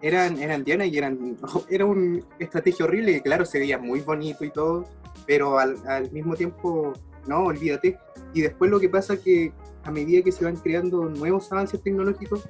Eran, 0.00 0.38
eran 0.38 0.64
dianas 0.64 0.88
y 0.88 0.98
eran, 0.98 1.36
era 1.70 1.84
una 1.84 2.20
estrategia 2.38 2.84
horrible, 2.84 3.14
que 3.14 3.22
claro, 3.22 3.44
se 3.44 3.58
veía 3.58 3.78
muy 3.78 4.00
bonito 4.00 4.44
y 4.44 4.50
todo, 4.50 4.88
pero 5.26 5.58
al, 5.58 5.76
al 5.86 6.10
mismo 6.10 6.34
tiempo 6.34 6.92
no, 7.26 7.44
olvídate. 7.44 7.98
Y 8.34 8.40
después 8.42 8.70
lo 8.70 8.80
que 8.80 8.88
pasa 8.88 9.16
que 9.16 9.52
a 9.84 9.90
medida 9.90 10.22
que 10.22 10.32
se 10.32 10.44
van 10.44 10.56
creando 10.56 11.08
nuevos 11.08 11.50
avances 11.52 11.82
tecnológicos, 11.82 12.48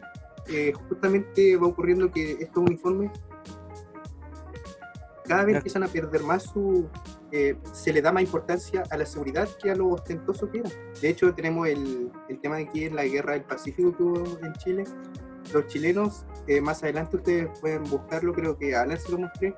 eh, 0.49 0.73
justamente 0.89 1.57
va 1.57 1.69
ocurriendo 1.69 2.11
que 2.11 2.33
estos 2.33 2.63
uniformes 2.63 3.11
cada 5.33 5.47
vez 5.47 5.57
empiezan 5.57 5.83
a 5.83 5.89
perder 5.89 6.23
más 6.25 6.43
su... 6.43 6.87
Eh, 7.31 7.57
se 7.73 7.91
le 7.91 8.03
da 8.03 8.13
más 8.13 8.23
importancia 8.23 8.83
a 8.91 8.99
la 8.99 9.07
seguridad 9.07 9.49
que 9.63 9.71
a 9.71 9.75
lo 9.75 9.89
ostentoso 9.89 10.51
que 10.51 10.59
era. 10.59 10.69
De 11.01 11.09
hecho, 11.09 11.33
tenemos 11.33 11.69
el, 11.69 12.13
el 12.29 12.39
tema 12.39 12.57
de 12.57 12.65
aquí 12.65 12.85
en 12.85 12.97
la 12.97 13.05
guerra 13.05 13.33
del 13.33 13.45
Pacífico 13.45 13.97
que 13.97 14.03
hubo 14.03 14.39
en 14.43 14.53
Chile. 14.55 14.85
Los 15.55 15.67
chilenos, 15.69 16.27
eh, 16.47 16.61
más 16.61 16.83
adelante 16.83 17.17
ustedes 17.17 17.59
pueden 17.61 17.85
buscarlo, 17.85 18.35
creo 18.35 18.59
que 18.59 18.77
a 18.77 18.83
Alan 18.83 19.01
se 19.01 19.11
lo 19.11 19.21
mostré, 19.21 19.55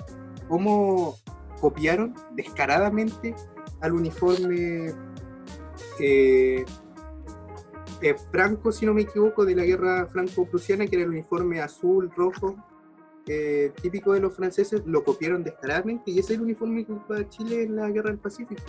cómo 0.49 1.16
copiaron 1.61 2.14
descaradamente 2.37 3.35
al 3.81 3.95
uniforme 3.95 4.95
eh, 5.99 6.64
eh, 8.00 8.14
franco, 8.31 8.71
si 8.71 8.87
no 8.87 8.95
me 8.95 9.02
equivoco, 9.02 9.45
de 9.45 9.57
la 9.57 9.64
guerra 9.64 10.07
franco-prusiana, 10.07 10.87
que 10.87 10.95
era 10.95 11.04
el 11.04 11.11
uniforme 11.11 11.61
azul, 11.61 12.12
rojo, 12.16 12.54
eh, 13.26 13.73
típico 13.81 14.12
de 14.12 14.21
los 14.21 14.35
franceses, 14.35 14.83
lo 14.87 15.04
copiaron 15.04 15.43
descaradamente 15.43 16.11
y 16.11 16.19
ese 16.19 16.35
es 16.35 16.38
el 16.38 16.45
uniforme 16.45 16.85
que 16.85 16.93
ocupaba 16.93 17.28
Chile 17.28 17.62
en 17.62 17.76
la 17.76 17.90
guerra 17.90 18.11
del 18.11 18.19
Pacífico. 18.19 18.62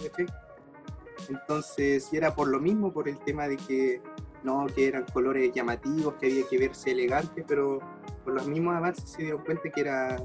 Entonces, 1.30 2.10
y 2.12 2.18
era 2.18 2.36
por 2.36 2.48
lo 2.48 2.60
mismo, 2.60 2.92
por 2.92 3.10
el 3.10 3.18
tema 3.20 3.48
de 3.48 3.58
que 3.58 4.02
no, 4.44 4.68
que 4.68 4.88
eran 4.88 5.06
colores 5.12 5.52
llamativos, 5.54 6.14
que 6.16 6.28
había 6.28 6.48
que 6.48 6.58
verse 6.58 6.92
elegante, 6.92 7.44
pero 7.48 7.80
por 8.24 8.34
los 8.34 8.48
mismos 8.48 8.76
avances 8.76 9.10
se 9.10 9.24
dieron 9.24 9.44
cuenta 9.44 9.70
que 9.70 9.82
era 9.82 10.18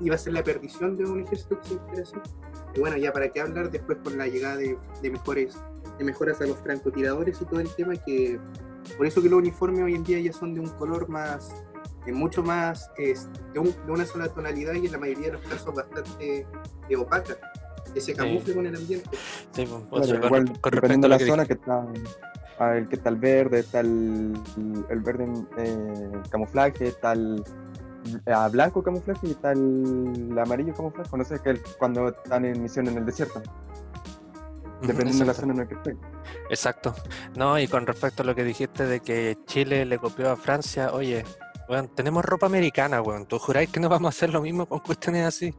iba 0.00 0.14
a 0.14 0.18
ser 0.18 0.32
la 0.32 0.42
perdición 0.42 0.96
de 0.96 1.04
un 1.04 1.20
ejército 1.22 1.58
que 1.60 1.74
hiciera 1.74 2.02
así. 2.02 2.16
Y 2.74 2.80
bueno, 2.80 2.96
ya 2.96 3.12
para 3.12 3.28
qué 3.28 3.40
hablar 3.40 3.70
después 3.70 3.98
con 4.02 4.16
la 4.16 4.26
llegada 4.26 4.56
de, 4.56 4.78
mejores, 5.10 5.56
de 5.98 6.04
mejoras 6.04 6.40
a 6.40 6.46
los 6.46 6.58
francotiradores 6.58 7.40
y 7.40 7.44
todo 7.44 7.60
el 7.60 7.68
tema, 7.74 7.94
que 7.96 8.38
por 8.96 9.06
eso 9.06 9.22
que 9.22 9.28
los 9.28 9.38
uniformes 9.38 9.82
hoy 9.82 9.94
en 9.94 10.04
día 10.04 10.20
ya 10.20 10.32
son 10.32 10.54
de 10.54 10.60
un 10.60 10.68
color 10.70 11.08
más, 11.08 11.64
de 12.04 12.12
mucho 12.12 12.42
más, 12.42 12.90
de, 12.96 13.16
una 13.88 14.04
sola 14.04 14.28
tonalidad 14.28 14.74
y 14.74 14.86
en 14.86 14.92
la 14.92 14.98
mayoría 14.98 15.26
de 15.26 15.32
los 15.32 15.42
casos 15.42 15.74
bastante 15.74 16.46
de 16.88 16.96
opaca, 16.96 17.36
que 17.94 18.00
se 18.00 18.14
camufle 18.14 18.54
con 18.54 18.66
el 18.66 18.76
ambiente. 18.76 19.08
Sí, 19.52 19.68
pues, 19.90 20.08
igual, 20.08 20.52
dependiendo 20.70 21.08
de 21.08 21.18
la 21.18 21.18
zona 21.18 21.46
que 21.46 21.54
está 21.54 21.86
el 22.70 22.88
que 22.88 22.96
está 22.96 23.08
el 23.08 23.16
verde, 23.16 23.60
está 23.60 23.80
el, 23.80 24.34
el 24.88 25.00
verde 25.00 25.26
eh, 25.58 26.12
camuflaje, 26.30 26.88
está 26.88 27.12
el, 27.12 27.42
a 28.26 28.48
blanco 28.48 28.82
camuflaje 28.82 29.28
y 29.28 29.30
está 29.32 29.52
el, 29.52 30.36
amarillo 30.38 30.74
camuflaje. 30.74 31.16
No 31.16 31.24
sé, 31.24 31.40
que 31.40 31.60
cuando 31.78 32.08
están 32.08 32.44
en 32.44 32.62
misión 32.62 32.88
en 32.88 32.98
el 32.98 33.06
desierto. 33.06 33.42
Dependiendo 34.82 35.20
de 35.20 35.26
la 35.26 35.34
zona 35.34 35.52
en 35.52 35.58
la 35.60 35.68
que 35.68 35.74
estén. 35.74 35.98
Exacto. 36.50 36.94
No, 37.36 37.56
y 37.58 37.68
con 37.68 37.86
respecto 37.86 38.22
a 38.22 38.26
lo 38.26 38.34
que 38.34 38.42
dijiste 38.42 38.84
de 38.84 38.98
que 38.98 39.38
Chile 39.46 39.84
le 39.84 39.98
copió 39.98 40.30
a 40.30 40.36
Francia, 40.36 40.92
oye, 40.92 41.24
bueno, 41.72 41.88
tenemos 41.94 42.22
ropa 42.22 42.44
americana, 42.44 43.00
weón. 43.00 43.24
¿Tú 43.24 43.38
juráis 43.38 43.70
que 43.70 43.80
no 43.80 43.88
vamos 43.88 44.06
a 44.06 44.16
hacer 44.16 44.30
lo 44.30 44.42
mismo 44.42 44.66
con 44.66 44.80
cuestiones 44.80 45.24
así? 45.24 45.54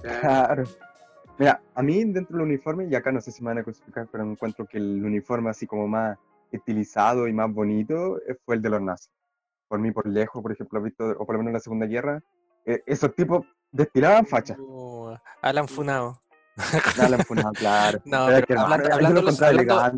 Claro. 0.00 0.64
Mira, 1.38 1.62
a 1.74 1.82
mí 1.82 2.02
dentro 2.04 2.36
del 2.36 2.46
uniforme, 2.46 2.86
y 2.86 2.94
acá 2.94 3.12
no 3.12 3.20
sé 3.20 3.30
si 3.30 3.42
me 3.42 3.50
van 3.50 3.58
a 3.58 3.60
explicar, 3.60 4.08
pero 4.10 4.24
encuentro 4.24 4.66
que 4.66 4.78
el 4.78 5.04
uniforme 5.04 5.50
así 5.50 5.66
como 5.66 5.86
más 5.86 6.18
estilizado 6.50 7.28
y 7.28 7.32
más 7.34 7.52
bonito 7.52 8.18
eh, 8.26 8.36
fue 8.42 8.56
el 8.56 8.62
de 8.62 8.70
los 8.70 8.80
nazis 8.80 9.12
por 9.68 9.80
mí 9.80 9.90
por 9.90 10.06
lejos, 10.06 10.42
por 10.42 10.52
ejemplo, 10.52 10.82
visto, 10.82 11.02
o 11.18 11.26
por 11.26 11.34
lo 11.34 11.38
menos 11.38 11.48
en 11.48 11.54
la 11.54 11.60
Segunda 11.60 11.86
Guerra, 11.86 12.22
eh, 12.66 12.82
esos 12.86 13.14
tipos 13.14 13.46
destilaban 13.70 14.26
facha. 14.26 14.54
Uh, 14.58 15.14
Alan 15.40 15.68
Funao. 15.68 16.21
Claro. 17.54 18.00
No, 18.04 18.26
pero 18.46 18.60
hablándolo, 18.60 19.32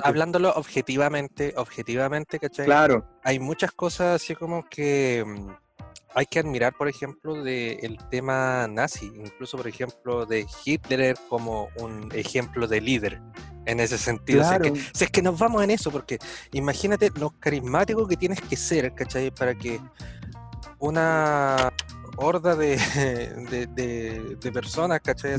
hablándolo, 0.02 0.52
objetivamente, 0.54 1.52
objetivamente, 1.56 2.38
¿cachai? 2.38 2.66
Claro. 2.66 3.04
Hay 3.24 3.38
muchas 3.38 3.72
cosas 3.72 4.22
así 4.22 4.34
como 4.34 4.62
que 4.68 5.24
mm, 5.26 5.48
hay 6.14 6.26
que 6.26 6.38
admirar, 6.38 6.74
por 6.76 6.88
ejemplo, 6.88 7.42
del 7.42 7.98
tema 8.10 8.68
nazi, 8.68 9.06
incluso, 9.06 9.56
por 9.56 9.66
ejemplo, 9.66 10.26
de 10.26 10.46
Hitler 10.64 11.16
como 11.28 11.68
un 11.76 12.08
ejemplo 12.14 12.68
de 12.68 12.80
líder 12.80 13.20
en 13.66 13.80
ese 13.80 13.98
sentido. 13.98 14.44
Si, 14.44 15.04
es 15.04 15.10
que, 15.10 15.22
nos 15.22 15.38
vamos 15.38 15.62
en 15.64 15.70
eso, 15.70 15.90
porque 15.90 16.18
imagínate 16.52 17.10
lo 17.18 17.30
carismático 17.30 18.06
que 18.06 18.16
tienes 18.16 18.40
que 18.40 18.56
ser, 18.56 18.94
¿cachai? 18.94 19.32
Para 19.32 19.54
que 19.54 19.80
una 20.78 21.72
horda 22.16 22.54
de, 22.54 22.76
de, 24.40 24.52
personas, 24.52 25.00
¿cachai? 25.00 25.36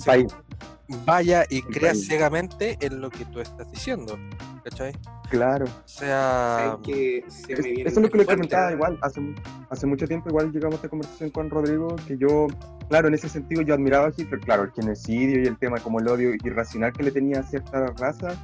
Vaya 1.05 1.45
y 1.49 1.61
crea 1.61 1.95
ciegamente 1.95 2.77
en 2.81 3.01
lo 3.01 3.09
que 3.09 3.25
tú 3.25 3.39
estás 3.39 3.69
diciendo, 3.71 4.17
¿cachai? 4.63 4.93
Claro. 5.29 5.65
O 5.65 5.87
sea, 5.87 6.77
que 6.83 7.19
eso 7.19 7.85
es 7.85 7.97
lo 7.97 8.09
que 8.09 8.17
le 8.19 8.25
comentaba 8.25 8.71
igual, 8.71 8.97
hace, 9.01 9.21
hace 9.69 9.87
mucho 9.87 10.07
tiempo 10.07 10.29
igual 10.29 10.51
llegamos 10.51 10.75
a 10.75 10.77
esta 10.77 10.89
conversación 10.89 11.29
con 11.31 11.49
Rodrigo, 11.49 11.95
que 12.07 12.17
yo, 12.17 12.47
claro, 12.89 13.07
en 13.07 13.15
ese 13.15 13.29
sentido 13.29 13.61
yo 13.61 13.73
admiraba 13.73 14.07
a 14.07 14.13
Hitler, 14.15 14.39
claro, 14.39 14.63
el 14.63 14.71
genocidio 14.71 15.41
y 15.41 15.47
el 15.47 15.57
tema 15.57 15.79
como 15.79 15.99
el 15.99 16.07
odio 16.07 16.33
irracional 16.35 16.93
que 16.93 17.03
le 17.03 17.11
tenía 17.11 17.39
a 17.39 17.43
cierta 17.43 17.87
raza, 17.97 18.35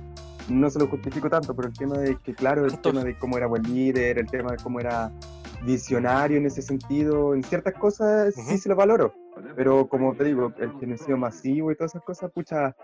no 0.49 0.69
se 0.69 0.79
lo 0.79 0.87
justifico 0.87 1.29
tanto, 1.29 1.55
pero 1.55 1.67
el 1.67 1.73
tema 1.73 1.97
de 1.97 2.17
que, 2.23 2.33
claro, 2.33 2.65
el 2.65 2.79
tema 2.79 3.03
de 3.03 3.17
cómo 3.17 3.37
era 3.37 3.47
buen 3.47 3.63
líder, 3.63 4.17
el 4.17 4.27
tema 4.27 4.51
de 4.51 4.57
cómo 4.57 4.79
era 4.79 5.11
visionario 5.63 6.37
en 6.37 6.45
ese 6.45 6.61
sentido, 6.61 7.33
en 7.33 7.43
ciertas 7.43 7.73
cosas 7.75 8.33
sí 8.35 8.57
se 8.57 8.69
lo 8.69 8.75
valoro, 8.75 9.13
pero 9.55 9.87
como 9.87 10.15
te 10.15 10.25
digo, 10.25 10.53
el 10.57 10.71
genocidio 10.79 11.17
masivo 11.17 11.71
y 11.71 11.75
todas 11.75 11.91
esas 11.91 12.03
cosas, 12.03 12.31
pucha, 12.31 12.75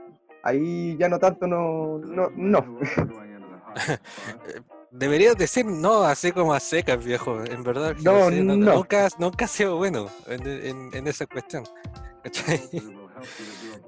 ahí 0.44 0.96
ya 0.98 1.10
no 1.10 1.20
tanto, 1.20 1.48
no, 1.48 2.00
no, 2.00 2.30
no. 2.36 2.80
Deberías 4.92 5.38
decir 5.38 5.66
no, 5.66 6.04
así 6.04 6.32
como 6.32 6.54
a 6.54 6.60
secas, 6.60 7.04
viejo. 7.04 7.44
En 7.44 7.62
verdad, 7.64 7.96
no, 8.02 8.32
no, 8.32 8.56
Nunca, 8.56 9.10
nunca 9.20 9.46
ha 9.46 9.48
sido 9.48 9.78
bueno 9.78 10.08
en, 10.28 10.90
en, 10.94 11.08
esa 11.08 11.26
cuestión. 11.26 11.64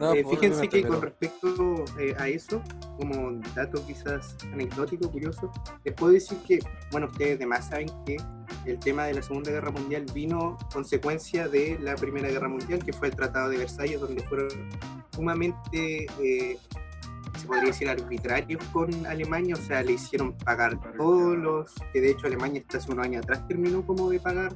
Eh, 0.01 0.24
fíjense 0.29 0.67
que 0.67 0.84
con 0.88 1.01
respecto 1.01 1.86
eh, 2.00 2.15
a 2.17 2.27
eso, 2.27 2.62
como 2.98 3.39
dato 3.53 3.86
quizás 3.86 4.36
anecdótico, 4.53 5.12
curioso, 5.12 5.51
les 5.84 5.93
puedo 5.93 6.13
decir 6.13 6.38
que, 6.48 6.60
bueno, 6.91 7.08
ustedes 7.08 7.36
además 7.36 7.67
saben 7.67 7.89
que 8.05 8.17
el 8.66 8.80
tema 8.80 9.06
de 9.06 9.13
la 9.13 9.22
Segunda 9.22 9.51
Guerra 9.51 9.72
Mundial 9.72 10.06
vino 10.13 10.58
consecuencia 10.72 11.48
de 11.48 11.78
la 11.80 11.96
Primera 11.96 12.30
Guerra 12.30 12.50
Mundial, 12.50 12.84
que 12.84 12.94
fue 12.94 13.08
el 13.10 13.16
Tratado 13.16 13.50
de 13.50 13.58
Versalles, 13.58 14.00
donde 14.00 14.24
fueron 14.24 14.50
sumamente 15.12 16.08
eh, 16.22 16.58
se 17.39 17.48
podría 17.48 17.68
decir, 17.68 17.89
arbitrarios 17.89 18.63
con 18.66 19.06
Alemania, 19.06 19.56
o 19.56 19.62
sea, 19.62 19.82
le 19.82 19.94
hicieron 19.94 20.34
pagar 20.34 20.80
todos 20.98 21.38
los, 21.38 21.74
que 21.94 22.01
de 22.01 22.12
hecho 22.12 22.28
Alemania 22.28 22.62
hasta 22.62 22.78
hace 22.78 22.92
unos 22.92 23.06
años 23.06 23.24
atrás 23.24 23.48
terminó 23.48 23.86
como 23.86 24.10
de 24.10 24.20
pagar 24.20 24.56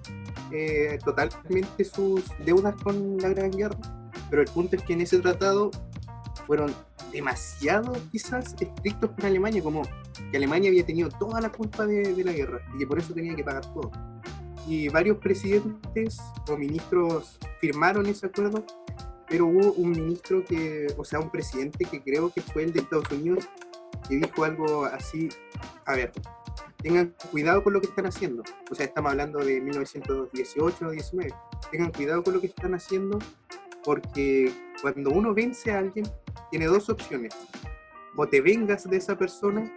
eh, 0.52 1.00
totalmente 1.04 1.86
sus 1.86 2.24
deudas 2.46 2.76
con 2.84 3.18
la 3.18 3.30
Gran 3.30 3.52
Guerra, 3.52 3.78
pero 4.30 4.42
el 4.42 4.50
punto 4.50 4.76
es 4.76 4.84
que 4.84 4.94
en 4.94 5.02
ese 5.02 5.20
tratado 5.20 5.72
fueron 6.46 6.74
demasiado 7.12 7.94
quizás 8.12 8.56
estrictos 8.60 9.12
con 9.12 9.26
Alemania, 9.26 9.62
como 9.62 9.84
que 10.32 10.38
Alemania 10.38 10.70
había 10.70 10.86
tenido 10.86 11.10
toda 11.10 11.42
la 11.42 11.52
culpa 11.52 11.86
de, 11.86 12.14
de 12.14 12.24
la 12.24 12.32
guerra 12.32 12.60
y 12.76 12.80
que 12.80 12.88
por 12.88 13.00
eso 13.00 13.14
tenía 13.14 13.36
que 13.36 13.44
pagar 13.44 13.66
todo. 13.74 13.92
Y 14.68 14.88
varios 14.90 15.18
presidentes 15.18 16.20
o 16.50 16.58
ministros 16.58 17.38
firmaron 17.60 18.06
ese 18.06 18.28
acuerdo 18.28 18.66
pero 19.34 19.48
hubo 19.48 19.74
un 19.74 19.90
ministro 19.90 20.46
que, 20.46 20.94
o 20.96 21.04
sea, 21.04 21.20
un 21.20 21.32
presidente 21.32 21.86
que 21.86 22.04
creo 22.04 22.32
que 22.32 22.40
fue 22.40 22.66
el 22.66 22.72
de 22.72 22.82
Estados 22.82 23.10
Unidos, 23.10 23.50
que 24.08 24.18
dijo 24.18 24.44
algo 24.44 24.86
así, 24.86 25.28
a 25.86 25.96
ver, 25.96 26.12
tengan 26.78 27.16
cuidado 27.32 27.64
con 27.64 27.74
lo 27.74 27.82
que 27.82 27.88
están 27.88 28.06
haciendo. 28.06 28.44
O 28.70 28.76
sea, 28.76 28.86
estamos 28.86 29.12
hablando 29.12 29.40
de 29.40 29.60
1918 29.60 30.86
o 30.86 30.92
19. 30.92 31.34
Tengan 31.72 31.92
cuidado 31.92 32.24
con 32.24 32.36
lo 32.36 32.42
que 32.42 32.46
están 32.46 32.76
haciendo 32.76 33.18
porque 33.84 34.52
cuando 34.82 35.12
uno 35.12 35.34
vence 35.34 35.72
a 35.72 35.80
alguien, 35.80 36.06
tiene 36.50 36.66
dos 36.66 36.90
opciones. 36.90 37.36
O 38.16 38.28
te 38.28 38.42
vengas 38.42 38.90
de 38.90 38.98
esa 38.98 39.18
persona 39.18 39.72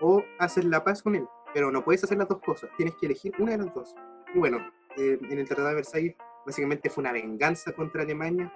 o 0.00 0.22
haces 0.38 0.64
la 0.64 0.82
paz 0.82 1.02
con 1.02 1.14
él. 1.14 1.26
Pero 1.54 1.70
no 1.70 1.84
puedes 1.84 2.04
hacer 2.04 2.18
las 2.18 2.28
dos 2.28 2.40
cosas. 2.40 2.70
Tienes 2.76 2.94
que 2.96 3.06
elegir 3.06 3.32
una 3.38 3.52
de 3.52 3.58
las 3.58 3.74
dos. 3.74 3.94
Y 4.34 4.38
bueno, 4.38 4.58
eh, 4.96 5.18
en 5.22 5.38
el 5.38 5.46
Tratado 5.46 5.68
de 5.68 5.74
Versalles 5.76 6.16
básicamente 6.44 6.90
fue 6.90 7.02
una 7.02 7.12
venganza 7.12 7.72
contra 7.72 8.02
Alemania 8.02 8.52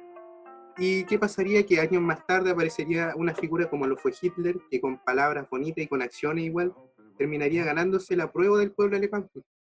¿Y 0.82 1.04
qué 1.04 1.18
pasaría? 1.18 1.64
Que 1.66 1.78
años 1.78 2.02
más 2.02 2.26
tarde 2.26 2.50
aparecería 2.50 3.12
una 3.14 3.34
figura 3.34 3.68
como 3.68 3.86
lo 3.86 3.98
fue 3.98 4.14
Hitler, 4.18 4.58
que 4.70 4.80
con 4.80 4.98
palabras 4.98 5.46
bonitas 5.50 5.84
y 5.84 5.86
con 5.86 6.00
acciones 6.00 6.44
igual 6.44 6.74
terminaría 7.18 7.64
ganándose 7.64 8.16
la 8.16 8.32
prueba 8.32 8.58
del 8.58 8.72
pueblo 8.72 8.96
alemán. 8.96 9.28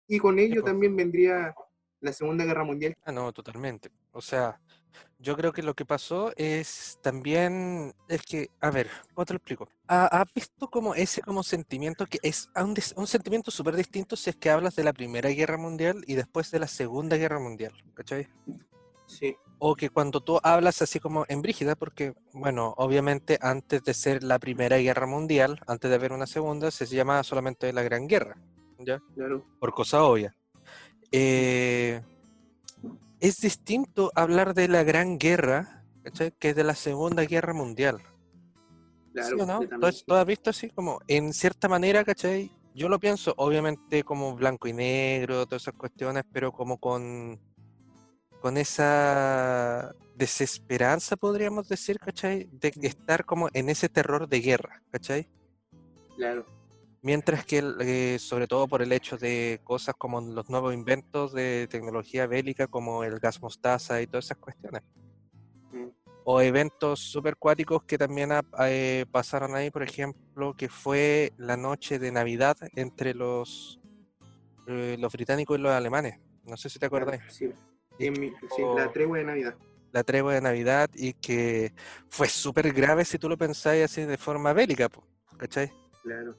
Y 0.05 0.19
con 0.19 0.37
ello 0.37 0.63
también 0.63 0.97
vendría 0.97 1.55
la 2.01 2.11
Segunda 2.11 2.43
Guerra 2.43 2.65
Mundial. 2.65 2.93
Ah, 3.05 3.13
no, 3.13 3.31
totalmente. 3.31 3.89
O 4.11 4.21
sea, 4.21 4.59
yo 5.19 5.35
creo 5.35 5.51
que 5.51 5.63
lo 5.63 5.73
que 5.73 5.85
pasó 5.85 6.31
es 6.35 6.99
también, 7.01 7.93
es 8.07 8.21
que, 8.21 8.49
a 8.61 8.69
ver, 8.69 8.89
¿cómo 9.13 9.25
te 9.25 9.33
lo 9.33 9.37
explico? 9.37 9.67
¿Has 9.87 10.33
visto 10.33 10.69
como 10.69 10.93
ese 10.93 11.21
como 11.21 11.43
sentimiento 11.43 12.05
que 12.05 12.19
es 12.21 12.49
un, 12.55 12.75
un 12.95 13.07
sentimiento 13.07 13.49
súper 13.49 13.75
distinto 13.75 14.15
si 14.15 14.29
es 14.29 14.35
que 14.35 14.49
hablas 14.49 14.75
de 14.75 14.83
la 14.83 14.93
Primera 14.93 15.29
Guerra 15.29 15.57
Mundial 15.57 16.03
y 16.07 16.15
después 16.15 16.51
de 16.51 16.59
la 16.59 16.67
Segunda 16.67 17.17
Guerra 17.17 17.39
Mundial? 17.39 17.73
¿Cachai? 17.93 18.27
Sí. 19.07 19.35
O 19.59 19.75
que 19.75 19.89
cuando 19.89 20.21
tú 20.21 20.39
hablas 20.43 20.81
así 20.83 20.99
como 20.99 21.25
en 21.29 21.41
Brígida, 21.41 21.75
porque, 21.75 22.13
bueno, 22.33 22.75
obviamente 22.77 23.39
antes 23.41 23.83
de 23.83 23.93
ser 23.95 24.23
la 24.23 24.37
Primera 24.37 24.77
Guerra 24.77 25.07
Mundial, 25.07 25.59
antes 25.65 25.89
de 25.89 25.95
haber 25.95 26.13
una 26.13 26.27
segunda, 26.27 26.69
se 26.69 26.85
llama 26.85 27.23
solamente 27.23 27.73
la 27.73 27.81
Gran 27.81 28.07
Guerra, 28.07 28.37
¿ya? 28.77 28.99
Claro. 29.15 29.43
Por 29.59 29.73
cosa 29.73 30.03
obvia. 30.03 30.35
Eh, 31.11 32.01
es 33.19 33.37
distinto 33.37 34.11
hablar 34.15 34.53
de 34.53 34.67
la 34.67 34.83
Gran 34.83 35.17
Guerra, 35.17 35.83
¿cachai? 36.03 36.31
Que 36.31 36.53
de 36.53 36.63
la 36.63 36.75
Segunda 36.75 37.23
Guerra 37.23 37.53
Mundial. 37.53 37.97
Claro, 39.13 39.45
no? 39.45 39.61
Entonces, 39.63 40.03
¿tú 40.05 40.13
has 40.13 40.25
visto 40.25 40.49
así 40.49 40.69
como, 40.69 40.99
en 41.07 41.33
cierta 41.33 41.67
manera, 41.67 42.03
¿cachai? 42.03 42.51
Yo 42.75 42.89
lo 42.89 42.99
pienso, 42.99 43.33
obviamente, 43.37 44.03
como 44.03 44.35
blanco 44.35 44.67
y 44.67 44.73
negro, 44.73 45.45
todas 45.45 45.63
esas 45.63 45.73
cuestiones, 45.73 46.23
pero 46.31 46.51
como 46.51 46.77
con 46.77 47.39
con 48.39 48.57
esa 48.57 49.95
desesperanza, 50.15 51.15
podríamos 51.15 51.67
decir, 51.67 51.99
¿cachai? 51.99 52.47
De 52.51 52.71
estar 52.83 53.25
como 53.25 53.49
en 53.53 53.69
ese 53.69 53.89
terror 53.89 54.27
de 54.27 54.41
guerra, 54.41 54.81
¿cachai? 54.91 55.27
Claro. 56.15 56.45
Mientras 57.01 57.45
que, 57.45 57.63
eh, 57.79 58.17
sobre 58.19 58.47
todo 58.47 58.67
por 58.67 58.81
el 58.81 58.91
hecho 58.91 59.17
de 59.17 59.61
cosas 59.63 59.95
como 59.97 60.19
los 60.19 60.49
nuevos 60.49 60.73
inventos 60.73 61.31
de 61.33 61.67
tecnología 61.69 62.27
bélica, 62.27 62.67
como 62.67 63.03
el 63.03 63.19
gas 63.19 63.41
mostaza 63.41 64.01
y 64.01 64.07
todas 64.07 64.25
esas 64.25 64.37
cuestiones. 64.37 64.81
Mm. 65.71 65.87
O 66.25 66.41
eventos 66.41 66.99
supercuáticos 66.99 67.83
que 67.83 67.97
también 67.97 68.31
eh, 68.59 69.05
pasaron 69.11 69.55
ahí, 69.55 69.69
por 69.69 69.83
ejemplo, 69.83 70.53
que 70.55 70.69
fue 70.69 71.31
la 71.37 71.55
noche 71.55 71.99
de 71.99 72.11
Navidad 72.11 72.57
entre 72.75 73.13
los, 73.13 73.79
eh, 74.67 74.97
los 74.99 75.13
británicos 75.13 75.57
y 75.57 75.61
los 75.61 75.71
alemanes. 75.71 76.19
No 76.43 76.57
sé 76.57 76.69
si 76.69 76.79
te 76.79 76.87
acuerdas. 76.87 77.19
sí 77.29 77.53
la 78.75 78.91
tregua 78.91 79.17
de 79.17 79.23
Navidad. 79.23 79.55
La 79.91 80.03
tregua 80.03 80.33
de 80.33 80.41
Navidad 80.41 80.89
y 80.93 81.13
que 81.13 81.73
fue 82.09 82.27
súper 82.27 82.71
grave 82.73 83.05
si 83.05 83.17
tú 83.17 83.29
lo 83.29 83.37
pensáis 83.37 83.85
así 83.85 84.03
de 84.03 84.17
forma 84.17 84.53
bélica, 84.53 84.89
¿cachai? 85.37 85.71
Claro. 86.03 86.35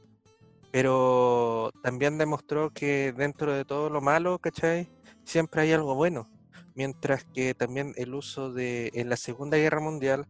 Pero 0.70 1.70
también 1.82 2.18
demostró 2.18 2.70
que 2.70 3.12
dentro 3.12 3.54
de 3.54 3.64
todo 3.64 3.88
lo 3.90 4.00
malo, 4.00 4.38
¿cachai? 4.38 4.90
Siempre 5.24 5.62
hay 5.62 5.72
algo 5.72 5.94
bueno. 5.94 6.28
Mientras 6.74 7.24
que 7.24 7.54
también 7.54 7.94
el 7.96 8.14
uso 8.14 8.52
de, 8.52 8.90
en 8.94 9.08
la 9.08 9.16
Segunda 9.16 9.56
Guerra 9.56 9.80
Mundial, 9.80 10.26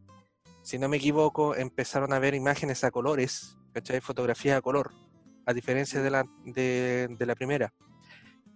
si 0.63 0.79
no 0.79 0.89
me 0.89 0.99
equivoco, 0.99 1.55
empezaron 1.57 2.13
a 2.13 2.19
ver 2.19 2.35
imágenes 2.35 2.85
a 2.85 2.91
colores, 2.91 3.59
¿cachai? 3.73 4.01
Fotografías 4.01 4.59
a 4.59 4.63
color, 4.63 4.93
a 5.47 5.53
diferencia 5.53 6.01
de 6.03 6.11
la, 6.11 6.25
de, 6.45 7.09
de 7.19 7.27
la 7.27 7.35
primera. 7.35 7.73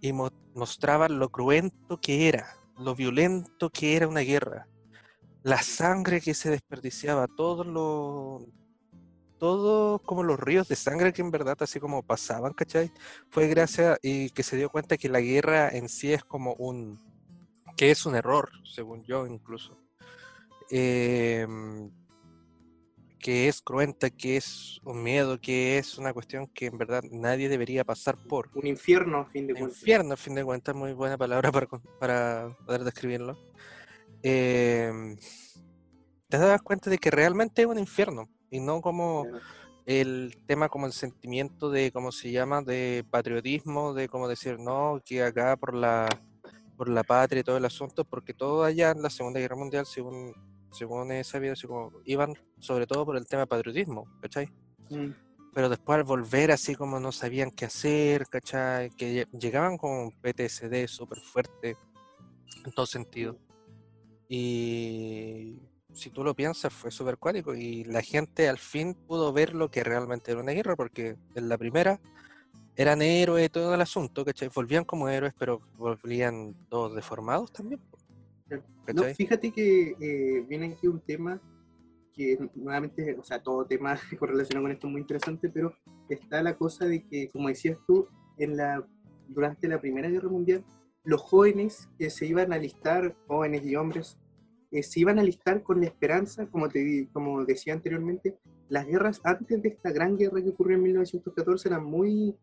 Y 0.00 0.12
mostraban 0.12 1.18
lo 1.18 1.30
cruento 1.30 2.00
que 2.00 2.28
era, 2.28 2.56
lo 2.78 2.94
violento 2.94 3.70
que 3.70 3.96
era 3.96 4.08
una 4.08 4.20
guerra, 4.20 4.68
la 5.42 5.62
sangre 5.62 6.20
que 6.20 6.34
se 6.34 6.50
desperdiciaba, 6.50 7.26
todo 7.26 7.64
lo, 7.64 8.46
todo 9.42 9.98
como 9.98 10.22
los 10.22 10.38
ríos 10.38 10.68
de 10.68 10.76
sangre 10.76 11.12
que 11.12 11.20
en 11.20 11.32
verdad 11.32 11.56
así 11.58 11.80
como 11.80 12.04
pasaban, 12.04 12.52
¿cachai? 12.52 12.92
Fue 13.28 13.48
gracias 13.48 13.98
y 14.00 14.30
que 14.30 14.44
se 14.44 14.56
dio 14.56 14.70
cuenta 14.70 14.96
que 14.96 15.08
la 15.08 15.20
guerra 15.20 15.68
en 15.68 15.88
sí 15.88 16.12
es 16.12 16.22
como 16.22 16.54
un, 16.54 16.96
que 17.76 17.90
es 17.90 18.06
un 18.06 18.14
error, 18.14 18.52
según 18.62 19.02
yo 19.02 19.26
incluso. 19.26 19.76
Em, 20.70 21.90
que 23.18 23.48
es 23.48 23.60
cruenta, 23.62 24.10
que 24.10 24.36
es 24.36 24.78
un 24.84 25.02
miedo, 25.02 25.40
que 25.40 25.76
es 25.76 25.98
una 25.98 26.12
cuestión 26.12 26.46
que 26.46 26.66
en 26.66 26.78
verdad 26.78 27.02
nadie 27.10 27.48
debería 27.48 27.82
pasar 27.82 28.16
por. 28.28 28.48
Un 28.54 28.68
infierno, 28.68 29.22
a 29.22 29.26
fin 29.26 29.48
de 29.48 29.54
cuentas. 29.54 29.76
Infierno, 29.76 30.14
a 30.14 30.16
fin 30.16 30.36
de 30.36 30.44
cuentas, 30.44 30.76
muy 30.76 30.92
buena 30.92 31.18
palabra 31.18 31.50
para, 31.50 31.66
para 31.98 32.56
poder 32.64 32.84
describirlo. 32.84 33.36
Em, 34.22 35.16
te 36.28 36.38
das 36.38 36.62
cuenta 36.62 36.90
de 36.90 36.98
que 36.98 37.10
realmente 37.10 37.62
es 37.62 37.66
un 37.66 37.80
infierno 37.80 38.28
y 38.52 38.60
no 38.60 38.80
como 38.80 39.26
el 39.84 40.36
tema 40.46 40.68
como 40.68 40.86
el 40.86 40.92
sentimiento 40.92 41.70
de, 41.70 41.90
¿cómo 41.90 42.12
se 42.12 42.30
llama?, 42.30 42.62
de 42.62 43.04
patriotismo, 43.10 43.94
de 43.94 44.08
como 44.08 44.28
decir, 44.28 44.60
no, 44.60 45.00
que 45.04 45.24
acá 45.24 45.56
por 45.56 45.74
la, 45.74 46.08
por 46.76 46.88
la 46.88 47.02
patria 47.02 47.40
y 47.40 47.44
todo 47.44 47.56
el 47.56 47.64
asunto, 47.64 48.04
porque 48.04 48.32
todo 48.32 48.62
allá 48.62 48.92
en 48.92 49.02
la 49.02 49.10
Segunda 49.10 49.40
Guerra 49.40 49.56
Mundial, 49.56 49.86
según 49.86 50.32
según 50.72 51.12
he 51.12 51.22
sabido, 51.22 51.54
como, 51.66 51.92
iban 52.04 52.34
sobre 52.58 52.86
todo 52.86 53.04
por 53.04 53.16
el 53.16 53.26
tema 53.26 53.46
patriotismo, 53.46 54.06
¿cachai? 54.20 54.48
Mm. 54.90 55.10
Pero 55.54 55.68
después 55.68 55.98
al 55.98 56.04
volver 56.04 56.50
así 56.50 56.74
como 56.74 56.98
no 56.98 57.12
sabían 57.12 57.50
qué 57.50 57.66
hacer, 57.66 58.26
¿cachai? 58.28 58.90
Que 58.90 59.26
llegaban 59.38 59.76
con 59.76 60.10
PTSD 60.10 60.86
súper 60.86 61.18
fuerte 61.20 61.76
en 62.64 62.72
todo 62.72 62.86
sentido. 62.86 63.38
Y 64.28 65.58
si 65.92 66.10
tú 66.10 66.24
lo 66.24 66.34
piensas, 66.34 66.72
fue 66.72 66.90
súper 66.90 67.18
cuático 67.18 67.54
y 67.54 67.84
la 67.84 68.02
gente 68.02 68.48
al 68.48 68.58
fin 68.58 68.94
pudo 68.94 69.32
ver 69.32 69.54
lo 69.54 69.70
que 69.70 69.84
realmente 69.84 70.32
era 70.32 70.40
una 70.40 70.52
guerra, 70.52 70.76
porque 70.76 71.16
en 71.34 71.48
la 71.48 71.58
primera 71.58 72.00
eran 72.76 73.02
héroes 73.02 73.50
todo 73.50 73.74
el 73.74 73.80
asunto, 73.80 74.24
¿cachai? 74.24 74.48
Volvían 74.54 74.84
como 74.84 75.08
héroes, 75.08 75.34
pero 75.38 75.60
volvían 75.76 76.54
todos 76.68 76.94
deformados 76.94 77.52
también. 77.52 77.80
No, 78.92 79.04
fíjate 79.04 79.52
que 79.52 79.94
eh, 80.00 80.44
viene 80.48 80.72
aquí 80.72 80.86
un 80.86 81.00
tema 81.00 81.40
que 82.12 82.38
nuevamente, 82.54 83.16
o 83.18 83.24
sea, 83.24 83.42
todo 83.42 83.64
tema 83.66 83.96
correlacionado 84.18 84.64
con 84.64 84.72
esto 84.72 84.86
es 84.86 84.92
muy 84.92 85.00
interesante, 85.00 85.48
pero 85.48 85.74
está 86.08 86.42
la 86.42 86.56
cosa 86.56 86.86
de 86.86 87.06
que, 87.06 87.30
como 87.30 87.48
decías 87.48 87.78
tú, 87.86 88.08
en 88.38 88.56
la, 88.56 88.86
durante 89.28 89.68
la 89.68 89.80
Primera 89.80 90.08
Guerra 90.08 90.28
Mundial, 90.28 90.64
los 91.04 91.20
jóvenes 91.20 91.88
que 91.98 92.10
se 92.10 92.26
iban 92.26 92.52
a 92.52 92.56
alistar, 92.56 93.16
jóvenes 93.26 93.64
y 93.64 93.76
hombres, 93.76 94.18
eh, 94.72 94.82
se 94.82 95.00
iban 95.00 95.18
a 95.18 95.22
alistar 95.22 95.62
con 95.62 95.80
la 95.80 95.86
esperanza, 95.86 96.46
como, 96.46 96.66
te, 96.66 97.06
como 97.12 97.44
decía 97.44 97.74
anteriormente, 97.74 98.38
las 98.70 98.86
guerras 98.86 99.20
antes 99.22 99.60
de 99.60 99.68
esta 99.68 99.92
gran 99.92 100.16
guerra 100.16 100.42
que 100.42 100.48
ocurrió 100.48 100.78
en 100.78 100.84
1914 100.84 101.68
eran 101.68 101.84
muy, 101.84 102.34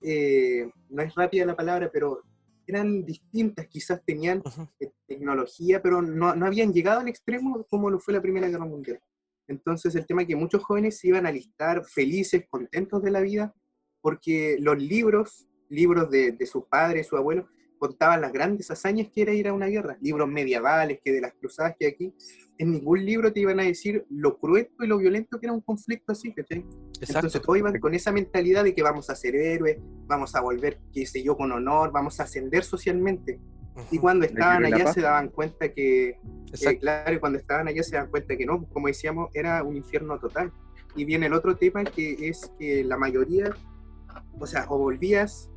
eh, 0.00 0.68
no 0.90 1.02
es 1.02 1.14
rápida 1.14 1.46
la 1.46 1.54
palabra, 1.54 1.88
pero 1.92 2.22
eran 2.66 3.04
distintas, 3.04 3.68
quizás 3.68 4.02
tenían 4.04 4.42
eh, 4.80 4.90
tecnología, 5.06 5.80
pero 5.80 6.02
no, 6.02 6.34
no, 6.34 6.46
habían 6.46 6.72
llegado 6.72 6.98
al 6.98 7.08
extremo 7.08 7.64
como 7.70 7.88
lo 7.88 8.00
fue 8.00 8.14
la 8.14 8.20
Primera 8.20 8.48
Guerra 8.48 8.64
Mundial. 8.64 8.98
Entonces 9.46 9.94
el 9.94 10.06
tema 10.06 10.22
es 10.22 10.28
que 10.28 10.34
muchos 10.34 10.64
jóvenes 10.64 10.98
se 10.98 11.06
iban 11.06 11.24
a 11.24 11.28
alistar 11.28 11.84
felices, 11.84 12.46
contentos 12.50 13.00
de 13.00 13.12
la 13.12 13.20
vida, 13.20 13.54
porque 14.00 14.56
los 14.58 14.76
libros, 14.76 15.46
libros 15.68 16.10
de, 16.10 16.32
de 16.32 16.46
sus 16.46 16.64
padres, 16.64 17.06
su 17.06 17.16
abuelo, 17.16 17.46
contaban 17.78 18.20
las 18.20 18.32
grandes 18.32 18.70
hazañas 18.70 19.08
que 19.12 19.22
era 19.22 19.32
ir 19.32 19.48
a 19.48 19.52
una 19.52 19.66
guerra, 19.66 19.96
libros 20.00 20.28
medievales, 20.28 21.00
que 21.04 21.12
de 21.12 21.20
las 21.20 21.34
cruzadas 21.34 21.74
que 21.78 21.86
aquí, 21.86 22.14
en 22.58 22.72
ningún 22.72 23.04
libro 23.04 23.32
te 23.32 23.40
iban 23.40 23.60
a 23.60 23.64
decir 23.64 24.06
lo 24.10 24.38
cruento 24.38 24.84
y 24.84 24.86
lo 24.86 24.98
violento 24.98 25.38
que 25.38 25.46
era 25.46 25.52
un 25.52 25.60
conflicto 25.60 26.12
así, 26.12 26.32
¿cachai? 26.32 26.64
Entonces 27.00 27.42
todos 27.42 27.58
iban 27.58 27.78
con 27.78 27.94
esa 27.94 28.12
mentalidad 28.12 28.64
de 28.64 28.74
que 28.74 28.82
vamos 28.82 29.10
a 29.10 29.14
ser 29.14 29.36
héroes, 29.36 29.78
vamos 30.06 30.34
a 30.34 30.40
volver, 30.40 30.80
qué 30.92 31.06
sé 31.06 31.22
yo, 31.22 31.36
con 31.36 31.52
honor, 31.52 31.92
vamos 31.92 32.18
a 32.20 32.22
ascender 32.22 32.64
socialmente. 32.64 33.38
Y 33.90 33.98
cuando 33.98 34.24
estaban 34.24 34.64
allá 34.64 34.92
se 34.92 35.02
daban 35.02 35.28
cuenta 35.28 35.68
que, 35.70 36.18
que, 36.58 36.78
claro, 36.78 37.12
y 37.12 37.18
cuando 37.18 37.38
estaban 37.38 37.68
allá 37.68 37.82
se 37.82 37.96
daban 37.96 38.10
cuenta 38.10 38.36
que 38.36 38.46
no, 38.46 38.64
como 38.68 38.86
decíamos, 38.86 39.28
era 39.34 39.62
un 39.62 39.76
infierno 39.76 40.18
total. 40.18 40.50
Y 40.94 41.04
viene 41.04 41.26
el 41.26 41.34
otro 41.34 41.56
tema 41.56 41.84
que 41.84 42.28
es 42.28 42.50
que 42.58 42.82
la 42.84 42.96
mayoría, 42.96 43.50
o 44.38 44.46
sea, 44.46 44.64
o 44.70 44.78
volvías, 44.78 45.50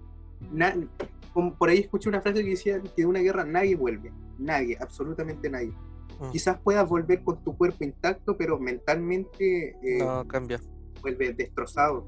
por 1.33 1.69
ahí 1.69 1.79
escuché 1.79 2.09
una 2.09 2.21
frase 2.21 2.43
que 2.43 2.49
decía 2.51 2.81
que 2.81 3.01
de 3.01 3.05
una 3.05 3.19
guerra 3.19 3.45
nadie 3.45 3.75
vuelve, 3.75 4.11
nadie, 4.37 4.77
absolutamente 4.79 5.49
nadie. 5.49 5.73
Mm. 6.19 6.31
Quizás 6.31 6.59
puedas 6.59 6.87
volver 6.87 7.23
con 7.23 7.43
tu 7.43 7.55
cuerpo 7.57 7.83
intacto, 7.83 8.35
pero 8.37 8.59
mentalmente 8.59 9.77
eh, 9.81 9.99
no 9.99 10.27
cambia. 10.27 10.59
Vuelve 11.01 11.33
destrozado. 11.33 12.07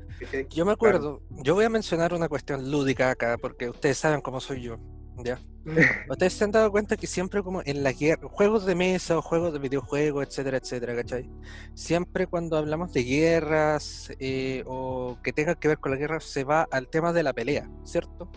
Yo 0.49 0.65
me 0.65 0.73
acuerdo, 0.73 1.21
yo 1.29 1.55
voy 1.55 1.63
a 1.63 1.69
mencionar 1.69 2.13
una 2.13 2.27
cuestión 2.27 2.69
lúdica 2.69 3.09
acá, 3.11 3.37
porque 3.37 3.69
ustedes 3.69 3.97
saben 3.97 4.19
cómo 4.19 4.41
soy 4.41 4.63
yo. 4.63 4.77
¿ya? 5.23 5.39
Mm. 5.65 5.77
Ustedes 6.09 6.33
se 6.33 6.43
han 6.43 6.51
dado 6.51 6.71
cuenta 6.71 6.97
que 6.97 7.07
siempre 7.07 7.43
como 7.43 7.61
en 7.65 7.83
la 7.83 7.91
guerra, 7.91 8.27
juegos 8.29 8.65
de 8.65 8.75
mesa 8.75 9.17
o 9.17 9.21
juegos 9.21 9.53
de 9.53 9.59
videojuegos, 9.59 10.27
etcétera, 10.27 10.57
etcétera, 10.57 10.95
¿cachai? 10.95 11.29
Siempre 11.73 12.27
cuando 12.27 12.57
hablamos 12.57 12.93
de 12.93 13.03
guerras 13.03 14.11
eh, 14.19 14.63
o 14.65 15.17
que 15.23 15.33
tenga 15.33 15.55
que 15.55 15.67
ver 15.67 15.79
con 15.79 15.91
la 15.91 15.97
guerra 15.97 16.19
se 16.19 16.43
va 16.43 16.67
al 16.71 16.87
tema 16.87 17.13
de 17.13 17.23
la 17.23 17.33
pelea, 17.33 17.69
¿cierto? 17.83 18.29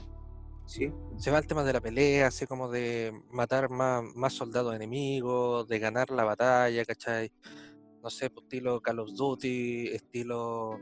Se 0.66 1.30
va 1.30 1.38
al 1.38 1.46
tema 1.46 1.62
de 1.62 1.72
la 1.72 1.80
pelea, 1.80 2.28
así 2.28 2.46
como 2.46 2.68
de 2.68 3.12
matar 3.30 3.68
más, 3.70 4.02
más 4.16 4.32
soldados 4.32 4.74
enemigos, 4.74 5.68
de 5.68 5.78
ganar 5.78 6.10
la 6.10 6.24
batalla, 6.24 6.84
¿cachai? 6.84 7.30
No 8.02 8.10
sé, 8.10 8.30
pues, 8.30 8.44
estilo 8.44 8.80
Call 8.80 9.00
of 9.00 9.10
Duty, 9.12 9.88
estilo, 9.88 10.80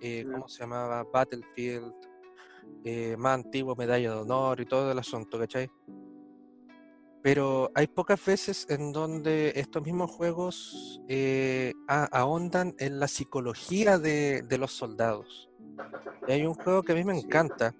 eh, 0.00 0.24
¿cómo 0.30 0.48
se 0.48 0.60
llamaba? 0.60 1.04
Battlefield, 1.04 1.92
eh, 2.84 3.16
más 3.18 3.34
antiguo, 3.34 3.74
Medalla 3.74 4.10
de 4.10 4.20
Honor 4.20 4.60
y 4.60 4.66
todo 4.66 4.92
el 4.92 4.98
asunto, 4.98 5.38
¿cachai? 5.38 5.70
Pero 7.22 7.70
hay 7.74 7.86
pocas 7.86 8.24
veces 8.24 8.66
en 8.68 8.92
donde 8.92 9.52
estos 9.54 9.82
mismos 9.82 10.10
juegos 10.10 11.00
eh, 11.08 11.72
ahondan 11.86 12.74
en 12.78 12.98
la 13.00 13.08
psicología 13.08 13.98
de, 13.98 14.42
de, 14.42 14.58
los 14.58 14.72
soldados. 14.72 15.48
Y 16.26 16.32
hay 16.32 16.44
un 16.44 16.54
juego 16.54 16.82
que 16.82 16.92
a 16.92 16.94
mí 16.96 17.04
me 17.04 17.16
encanta, 17.16 17.74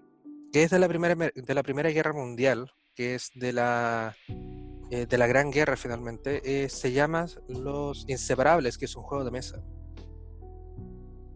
que 0.53 0.63
es 0.65 0.71
de 0.71 0.79
la 0.79 0.89
primera, 0.89 1.15
de 1.15 1.55
la 1.55 1.63
primera 1.63 1.89
guerra 1.89 2.13
mundial, 2.13 2.71
que 2.95 3.15
es 3.15 3.31
de 3.35 3.53
la, 3.55 4.15
eh, 4.91 5.07
de 5.07 5.19
la 5.19 5.27
Gran 5.27 5.51
Guerra 5.51 5.77
finalmente, 5.77 6.43
eh, 6.45 6.69
se 6.69 6.93
llama 6.93 7.27
Los 7.49 8.05
Inseparables, 8.07 8.77
que 8.77 8.85
es 8.85 8.95
un 8.95 9.03
juego 9.03 9.25
de 9.25 9.31
mesa. 9.31 9.65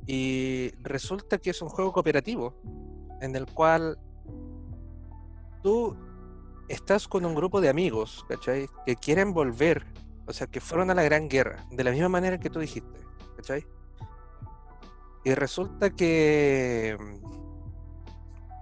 Y 0.07 0.70
resulta 0.83 1.38
que 1.38 1.50
es 1.50 1.62
un 1.62 1.70
juego 1.70 1.92
cooperativo, 1.92 2.61
en 3.22 3.35
el 3.35 3.46
cual 3.46 3.98
tú 5.62 5.96
estás 6.68 7.09
con 7.09 7.24
un 7.24 7.35
grupo 7.35 7.61
de 7.62 7.70
amigos, 7.70 8.24
¿cachai? 8.29 8.68
Que 8.85 8.96
quieren 8.96 9.33
volver, 9.33 9.87
o 10.26 10.33
sea, 10.35 10.46
que 10.46 10.61
fueron 10.61 10.90
a 10.90 10.94
la 10.94 11.02
Gran 11.02 11.29
Guerra, 11.29 11.66
de 11.70 11.85
la 11.85 11.90
misma 11.90 12.11
manera 12.11 12.38
que 12.38 12.50
tú 12.50 12.61
dijiste, 12.61 13.00
¿cachai? 13.37 13.66
Y 15.24 15.35
resulta 15.35 15.90
que 15.90 16.96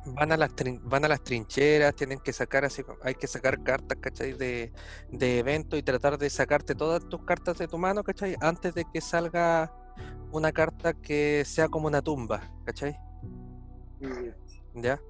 van 0.07 0.33
a 0.33 0.37
las 0.37 0.51
van 0.83 1.05
a 1.05 1.09
las 1.09 1.23
trincheras, 1.23 1.95
tienen 1.95 2.19
que 2.19 2.33
sacar 2.33 2.65
así, 2.65 2.83
hay 3.03 3.15
que 3.15 3.27
sacar 3.27 3.63
cartas, 3.63 3.99
¿cachai? 4.01 4.33
De, 4.35 4.73
de 5.11 5.39
evento 5.39 5.77
y 5.77 5.83
tratar 5.83 6.19
de 6.19 6.31
sacarte 6.31 6.75
todas 6.75 7.09
tus 7.09 7.25
cartas 7.25 7.59
de 7.59 7.69
tu 7.69 7.79
mano, 7.79 8.03
¿cachai? 8.03 8.37
Antes 8.41 8.75
de 8.75 8.85
que 8.93 9.01
salga 9.01 9.73
una 10.33 10.53
carta 10.53 10.95
que 10.95 11.45
sea 11.47 11.69
como 11.69 11.87
una 11.87 12.03
tumba, 12.03 12.53
¿cachai? 12.65 12.97
¿Ya? 14.75 15.01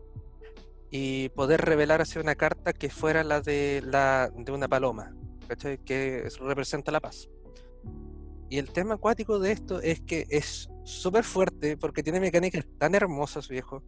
Y 0.91 1.31
poder 1.31 1.61
revelar 1.63 2.01
así 2.01 2.19
una 2.19 2.37
carta 2.37 2.73
que 2.73 2.91
fuera 2.91 3.25
la 3.25 3.41
de 3.41 3.83
la 3.85 4.31
de 4.35 4.53
una 4.53 4.69
paloma, 4.69 5.15
¿cachai? 5.49 5.79
Que 5.79 6.29
representa 6.41 6.93
la 6.93 7.01
paz. 7.01 7.29
Y 8.49 8.59
el 8.59 8.71
tema 8.71 8.95
acuático 8.95 9.41
de 9.41 9.51
esto 9.51 9.81
es 9.81 10.01
que 10.03 10.27
es 10.29 10.69
súper 10.85 11.25
fuerte 11.25 11.77
porque 11.77 12.03
tiene 12.05 12.21
mecánicas 12.21 12.65
tan 12.79 12.95
hermosas, 12.95 13.49
viejo 13.49 13.83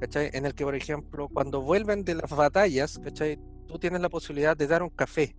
¿cachai? 0.00 0.30
En 0.32 0.46
el 0.46 0.54
que, 0.54 0.64
por 0.64 0.74
ejemplo, 0.74 1.28
cuando 1.28 1.60
vuelven 1.60 2.04
de 2.04 2.14
las 2.14 2.30
batallas, 2.30 2.98
¿cachai? 2.98 3.38
Tú 3.66 3.78
tienes 3.78 4.00
la 4.00 4.08
posibilidad 4.08 4.56
de 4.56 4.66
dar 4.66 4.82
un 4.82 4.90
café 4.90 5.36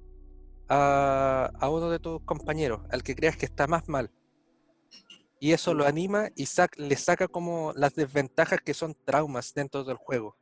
a, 0.69 1.51
a 1.59 1.69
uno 1.69 1.89
de 1.89 1.99
tus 1.99 2.21
compañeros, 2.23 2.81
al 2.89 3.03
que 3.03 3.15
creas 3.15 3.37
que 3.37 3.45
está 3.45 3.67
más 3.67 3.87
mal. 3.89 4.11
Y 5.39 5.53
eso 5.53 5.73
lo 5.73 5.87
anima 5.87 6.29
y 6.35 6.45
le 6.77 6.95
saca 6.95 7.27
como 7.27 7.73
las 7.75 7.95
desventajas 7.95 8.61
que 8.61 8.75
son 8.75 8.95
traumas 9.05 9.53
dentro 9.55 9.83
del 9.83 9.97
juego. 9.97 10.37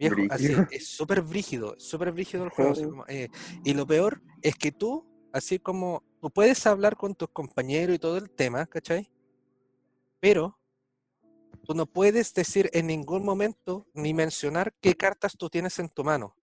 Viejo, 0.00 0.16
así, 0.30 0.52
es 0.72 0.88
súper 0.88 1.22
brígido, 1.22 1.76
súper 1.78 2.10
brígido 2.10 2.42
el 2.42 2.50
juego. 2.50 3.04
Eh, 3.06 3.28
y 3.64 3.72
lo 3.72 3.86
peor 3.86 4.20
es 4.42 4.56
que 4.56 4.72
tú, 4.72 5.06
así 5.32 5.60
como 5.60 6.02
tú 6.20 6.28
puedes 6.28 6.66
hablar 6.66 6.96
con 6.96 7.14
tus 7.14 7.28
compañeros 7.28 7.94
y 7.94 8.00
todo 8.00 8.18
el 8.18 8.28
tema, 8.30 8.66
¿cachai? 8.66 9.08
Pero 10.18 10.58
tú 11.64 11.74
no 11.74 11.86
puedes 11.86 12.34
decir 12.34 12.70
en 12.72 12.86
ningún 12.86 13.24
momento 13.24 13.86
ni 13.94 14.14
mencionar 14.14 14.74
qué 14.80 14.94
cartas 14.94 15.36
tú 15.36 15.48
tienes 15.48 15.78
en 15.78 15.88
tu 15.88 16.04
mano. 16.04 16.36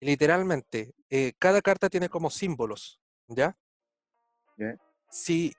Literalmente, 0.00 0.94
eh, 1.10 1.32
cada 1.38 1.60
carta 1.60 1.88
tiene 1.88 2.08
como 2.08 2.30
símbolos, 2.30 3.00
¿ya? 3.28 3.56
Si 5.10 5.54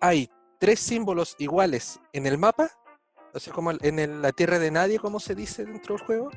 hay 0.00 0.28
tres 0.58 0.80
símbolos 0.80 1.36
iguales 1.38 2.00
en 2.12 2.26
el 2.26 2.38
mapa, 2.38 2.70
o 3.32 3.40
sea, 3.40 3.52
como 3.52 3.72
en 3.72 4.22
la 4.22 4.32
tierra 4.32 4.58
de 4.58 4.70
nadie, 4.70 4.98
como 4.98 5.18
se 5.18 5.34
dice 5.34 5.64
dentro 5.64 5.96
del 5.96 6.06
juego, 6.06 6.30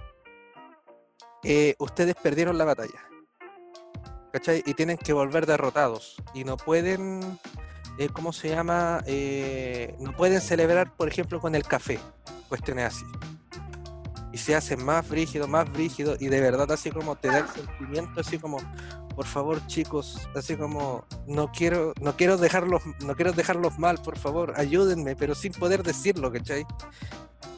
eh, 1.44 1.76
ustedes 1.80 2.16
perdieron 2.16 2.58
la 2.58 2.66
batalla. 2.66 3.08
¿Cachai? 4.34 4.64
Y 4.66 4.74
tienen 4.74 4.98
que 4.98 5.14
volver 5.14 5.46
derrotados. 5.46 6.16
Y 6.34 6.44
no 6.44 6.58
pueden 6.58 7.40
eh, 7.98 8.10
¿cómo 8.12 8.32
se 8.34 8.50
llama? 8.50 9.04
Eh, 9.06 9.96
no 10.00 10.14
pueden 10.14 10.42
celebrar, 10.42 10.96
por 10.96 11.08
ejemplo, 11.08 11.40
con 11.40 11.56
el 11.56 11.64
café, 11.64 12.00
cuestiones 12.50 12.86
así. 12.86 13.06
Y 14.32 14.38
se 14.38 14.56
hace 14.56 14.78
más 14.78 15.06
frígido, 15.06 15.48
más 15.48 15.68
frígido, 15.70 16.16
y 16.20 16.28
de 16.28 16.42
verdad 16.42 16.72
así 16.72 16.92
como 16.92 17.16
te 17.16 17.30
da 17.30 17.40
el 17.40 17.48
sentimiento, 17.48 18.20
así 18.20 18.38
como, 18.38 18.58
por 19.18 19.26
favor 19.26 19.66
chicos, 19.66 20.30
así 20.36 20.56
como, 20.56 21.04
no 21.26 21.52
quiero, 21.52 21.92
no 22.00 22.16
quiero 22.16 22.38
dejarlos, 22.38 22.84
no 23.04 23.16
quiero 23.16 23.32
dejarlos 23.32 23.80
mal, 23.80 23.98
por 23.98 24.16
favor, 24.16 24.54
ayúdenme, 24.56 25.16
pero 25.16 25.34
sin 25.34 25.54
poder 25.54 25.82
decirlo, 25.82 26.32
¿cachai? 26.32 26.68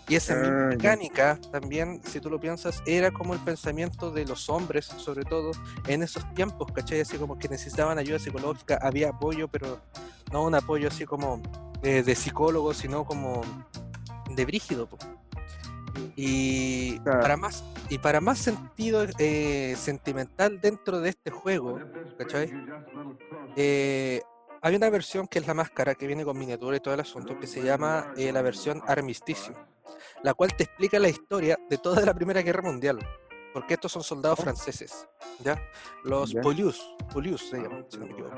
Y 0.08 0.16
esa 0.16 0.36
ah, 0.36 0.68
mecánica 0.70 1.38
también, 1.52 2.02
si 2.06 2.22
tú 2.22 2.30
lo 2.30 2.40
piensas, 2.40 2.82
era 2.86 3.12
como 3.12 3.34
el 3.34 3.42
pensamiento 3.42 4.10
de 4.10 4.24
los 4.24 4.48
hombres, 4.48 4.86
sobre 4.86 5.26
todo 5.26 5.52
en 5.86 6.02
esos 6.02 6.34
tiempos, 6.34 6.72
¿cachai? 6.72 7.02
Así 7.02 7.18
como 7.18 7.38
que 7.38 7.50
necesitaban 7.50 7.98
ayuda 7.98 8.20
psicológica, 8.20 8.80
había 8.82 9.10
apoyo, 9.10 9.50
pero 9.50 9.82
no 10.32 10.46
un 10.46 10.56
apoyo 10.56 10.88
así 10.88 11.04
como 11.04 11.42
eh, 11.84 12.04
de 12.04 12.16
psicólogo, 12.16 12.74
sino 12.74 13.04
como 13.04 13.42
de 14.34 14.46
brígido. 14.46 14.88
Y 16.16 17.00
para 17.00 17.38
más 17.38 17.64
y 17.90 17.98
para 17.98 18.22
más 18.22 18.40
sentido 18.40 19.06
eh, 19.18 19.76
sentimental 19.78 20.60
dentro 20.62 21.02
de 21.02 21.10
este 21.10 21.32
juego, 21.32 21.80
¿cachai? 22.18 22.52
Eh, 23.56 24.22
hay 24.62 24.76
una 24.76 24.90
versión 24.90 25.28
que 25.28 25.40
es 25.40 25.48
la 25.48 25.54
máscara 25.54 25.96
que 25.96 26.08
viene 26.08 26.24
con 26.24 26.38
miniatura 26.38 26.78
y 26.78 26.80
todo 26.80 26.94
el 26.94 27.00
asunto 27.00 27.40
que 27.40 27.48
se 27.48 27.64
llama 27.64 28.14
la 28.16 28.42
versión 28.42 28.82
Armisticio 28.86 29.56
la 30.24 30.34
cual 30.34 30.56
te 30.56 30.64
explica 30.64 31.00
la 31.00 31.10
historia 31.10 31.58
de 31.70 31.78
toda 31.78 32.02
la 32.06 32.14
Primera 32.14 32.42
Guerra 32.42 32.62
Mundial. 32.62 33.00
Porque 33.54 33.74
estos 33.76 33.92
son 33.92 34.04
soldados 34.04 34.40
Oh. 34.40 34.44
franceses, 34.44 35.08
¿ya? 35.44 35.62
Los 36.04 36.32
Ya. 36.32 36.42
Polius, 36.42 36.80
Polius 37.12 37.50
se 37.50 37.58
llaman, 37.58 37.86
si 37.90 37.98
no 37.98 38.06
me 38.06 38.12
equivoco. 38.14 38.36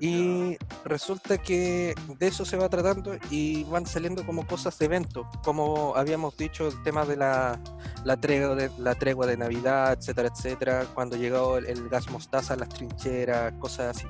Y 0.00 0.56
resulta 0.84 1.38
que 1.38 1.94
de 2.18 2.26
eso 2.26 2.44
se 2.44 2.56
va 2.56 2.68
tratando 2.68 3.16
y 3.30 3.64
van 3.64 3.86
saliendo 3.86 4.24
como 4.24 4.46
cosas 4.46 4.78
de 4.78 4.86
evento, 4.86 5.28
como 5.44 5.94
habíamos 5.96 6.36
dicho, 6.36 6.68
el 6.68 6.82
tema 6.82 7.04
de 7.04 7.16
la, 7.16 7.60
la, 8.04 8.16
tregua, 8.16 8.54
de, 8.54 8.70
la 8.78 8.94
tregua 8.94 9.26
de 9.26 9.36
Navidad, 9.36 9.92
etcétera, 9.98 10.30
etcétera, 10.34 10.86
cuando 10.94 11.16
llegó 11.16 11.58
el, 11.58 11.66
el 11.66 11.88
gas 11.88 12.08
mostaza 12.10 12.54
a 12.54 12.56
las 12.56 12.68
trincheras, 12.70 13.52
cosas 13.60 13.96
así. 13.96 14.06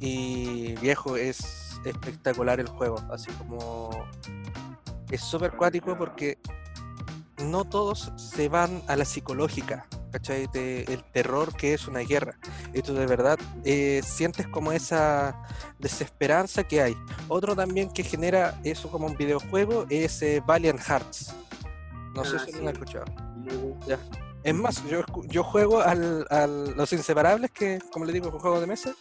Y 0.00 0.74
viejo, 0.76 1.16
es 1.16 1.78
espectacular 1.84 2.60
el 2.60 2.68
juego, 2.68 2.96
así 3.10 3.30
como 3.32 3.90
es 5.10 5.20
súper 5.20 5.52
cuático 5.52 5.96
porque 5.96 6.38
no 7.38 7.64
todos 7.64 8.12
se 8.16 8.48
van 8.48 8.82
a 8.86 8.96
la 8.96 9.04
psicológica, 9.04 9.86
¿cachai? 10.12 10.46
De 10.52 10.82
el 10.84 11.02
terror 11.12 11.54
que 11.56 11.74
es 11.74 11.88
una 11.88 12.00
guerra. 12.00 12.38
Y 12.72 12.82
tú 12.82 12.94
de 12.94 13.06
verdad 13.06 13.38
eh, 13.64 14.02
sientes 14.04 14.46
como 14.48 14.72
esa 14.72 15.36
desesperanza 15.78 16.64
que 16.64 16.82
hay. 16.82 16.96
Otro 17.28 17.56
también 17.56 17.90
que 17.90 18.04
genera 18.04 18.58
eso 18.64 18.90
como 18.90 19.06
un 19.06 19.16
videojuego 19.16 19.86
es 19.90 20.22
eh, 20.22 20.42
Valiant 20.46 20.80
Hearts. 20.80 21.34
No 22.14 22.24
sé 22.24 22.36
Ah, 22.36 22.42
si 22.46 22.52
lo 22.52 22.58
sí. 22.58 22.66
han 22.66 22.72
escuchado. 22.72 23.04
Ya. 23.86 23.98
Es 24.44 24.54
más, 24.54 24.82
yo 25.28 25.42
juego 25.42 25.80
al, 25.80 26.26
al 26.30 26.76
Los 26.76 26.92
Inseparables, 26.92 27.50
que 27.50 27.78
como 27.90 28.04
le 28.04 28.12
digo, 28.12 28.28
es 28.28 28.34
un 28.34 28.40
juego 28.40 28.60
de 28.60 28.66
mesa, 28.66 28.94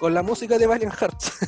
con 0.00 0.12
la 0.14 0.22
música 0.22 0.58
de 0.58 0.66
Valiant 0.66 0.94
Hearts. 0.94 1.32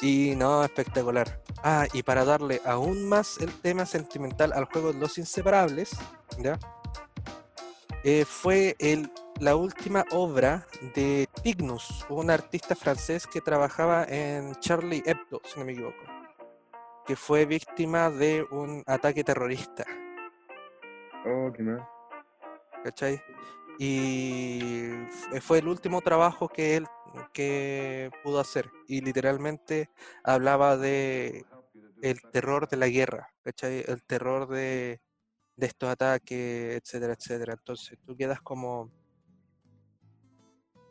Y 0.00 0.34
no, 0.36 0.64
espectacular. 0.64 1.40
Ah, 1.64 1.86
y 1.92 2.02
para 2.02 2.24
darle 2.24 2.60
aún 2.64 3.08
más 3.08 3.38
el 3.38 3.52
tema 3.60 3.86
sentimental 3.86 4.52
al 4.52 4.64
juego 4.64 4.92
Los 4.92 5.16
Inseparables, 5.18 5.96
¿ya? 6.38 6.58
Eh, 8.04 8.24
fue 8.24 8.74
el, 8.80 9.12
la 9.38 9.54
última 9.54 10.04
obra 10.10 10.66
de 10.96 11.28
Tignus, 11.44 12.04
un 12.08 12.30
artista 12.30 12.74
francés 12.74 13.28
que 13.28 13.40
trabajaba 13.40 14.04
en 14.08 14.56
Charlie 14.56 15.04
Hebdo, 15.06 15.40
si 15.44 15.60
no 15.60 15.64
me 15.66 15.72
equivoco, 15.72 16.02
que 17.06 17.14
fue 17.14 17.46
víctima 17.46 18.10
de 18.10 18.44
un 18.50 18.82
ataque 18.86 19.22
terrorista, 19.22 19.84
Oh, 21.24 21.52
qué 21.52 21.62
mal. 21.62 21.86
¿cachai? 22.82 23.22
Y 23.78 24.90
fue 25.40 25.58
el 25.58 25.68
último 25.68 26.00
trabajo 26.00 26.48
que 26.48 26.76
él 26.76 26.86
que 27.32 28.10
pudo 28.22 28.40
hacer 28.40 28.70
y 28.88 29.00
literalmente 29.00 29.90
hablaba 30.24 30.76
de 30.76 31.44
el 32.00 32.20
terror 32.32 32.68
de 32.68 32.76
la 32.76 32.88
guerra, 32.88 33.28
¿cachai? 33.42 33.84
El 33.86 34.02
terror 34.04 34.48
de, 34.48 35.00
de 35.56 35.66
estos 35.66 35.88
ataques, 35.90 36.76
etcétera, 36.82 37.14
etcétera. 37.14 37.52
Entonces 37.54 37.98
tú 38.04 38.16
quedas 38.16 38.40
como 38.40 38.90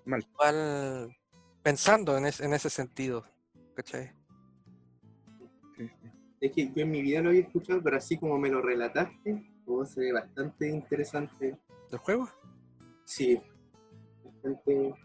Mal. 0.05 0.25
igual 0.31 1.15
pensando 1.63 2.17
en, 2.17 2.25
es- 2.25 2.39
en 2.41 2.53
ese 2.53 2.69
sentido, 2.69 3.25
¿cachai? 3.75 4.11
Sí, 5.77 5.87
sí. 5.87 6.11
Es 6.39 6.51
que 6.53 6.67
yo 6.71 6.81
en 6.83 6.91
mi 6.91 7.01
vida 7.01 7.21
lo 7.21 7.29
había 7.29 7.41
escuchado, 7.41 7.81
pero 7.83 7.97
así 7.97 8.17
como 8.17 8.37
me 8.39 8.49
lo 8.49 8.61
relataste, 8.61 9.47
todo 9.65 9.85
se 9.85 9.99
ve 10.01 10.11
bastante 10.13 10.67
interesante. 10.69 11.57
¿El 11.91 11.97
juego? 11.99 12.27
Sí, 13.05 13.39
bastante. 14.23 14.95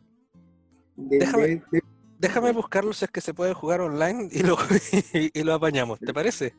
De- 0.97 1.19
Déjame- 1.19 1.47
de- 1.47 1.63
de- 1.73 1.83
Déjame 2.19 2.51
buscarlo 2.53 2.95
si 2.95 3.05
es 3.05 3.11
que 3.11 3.21
se 3.21 3.35
puede 3.35 3.53
jugar 3.53 3.83
online 3.83 4.31
y 4.33 4.43
lo, 4.43 4.57
y, 5.13 5.43
lo 5.43 5.53
apañamos, 5.53 6.01
¿te 6.01 6.15
parece? 6.15 6.55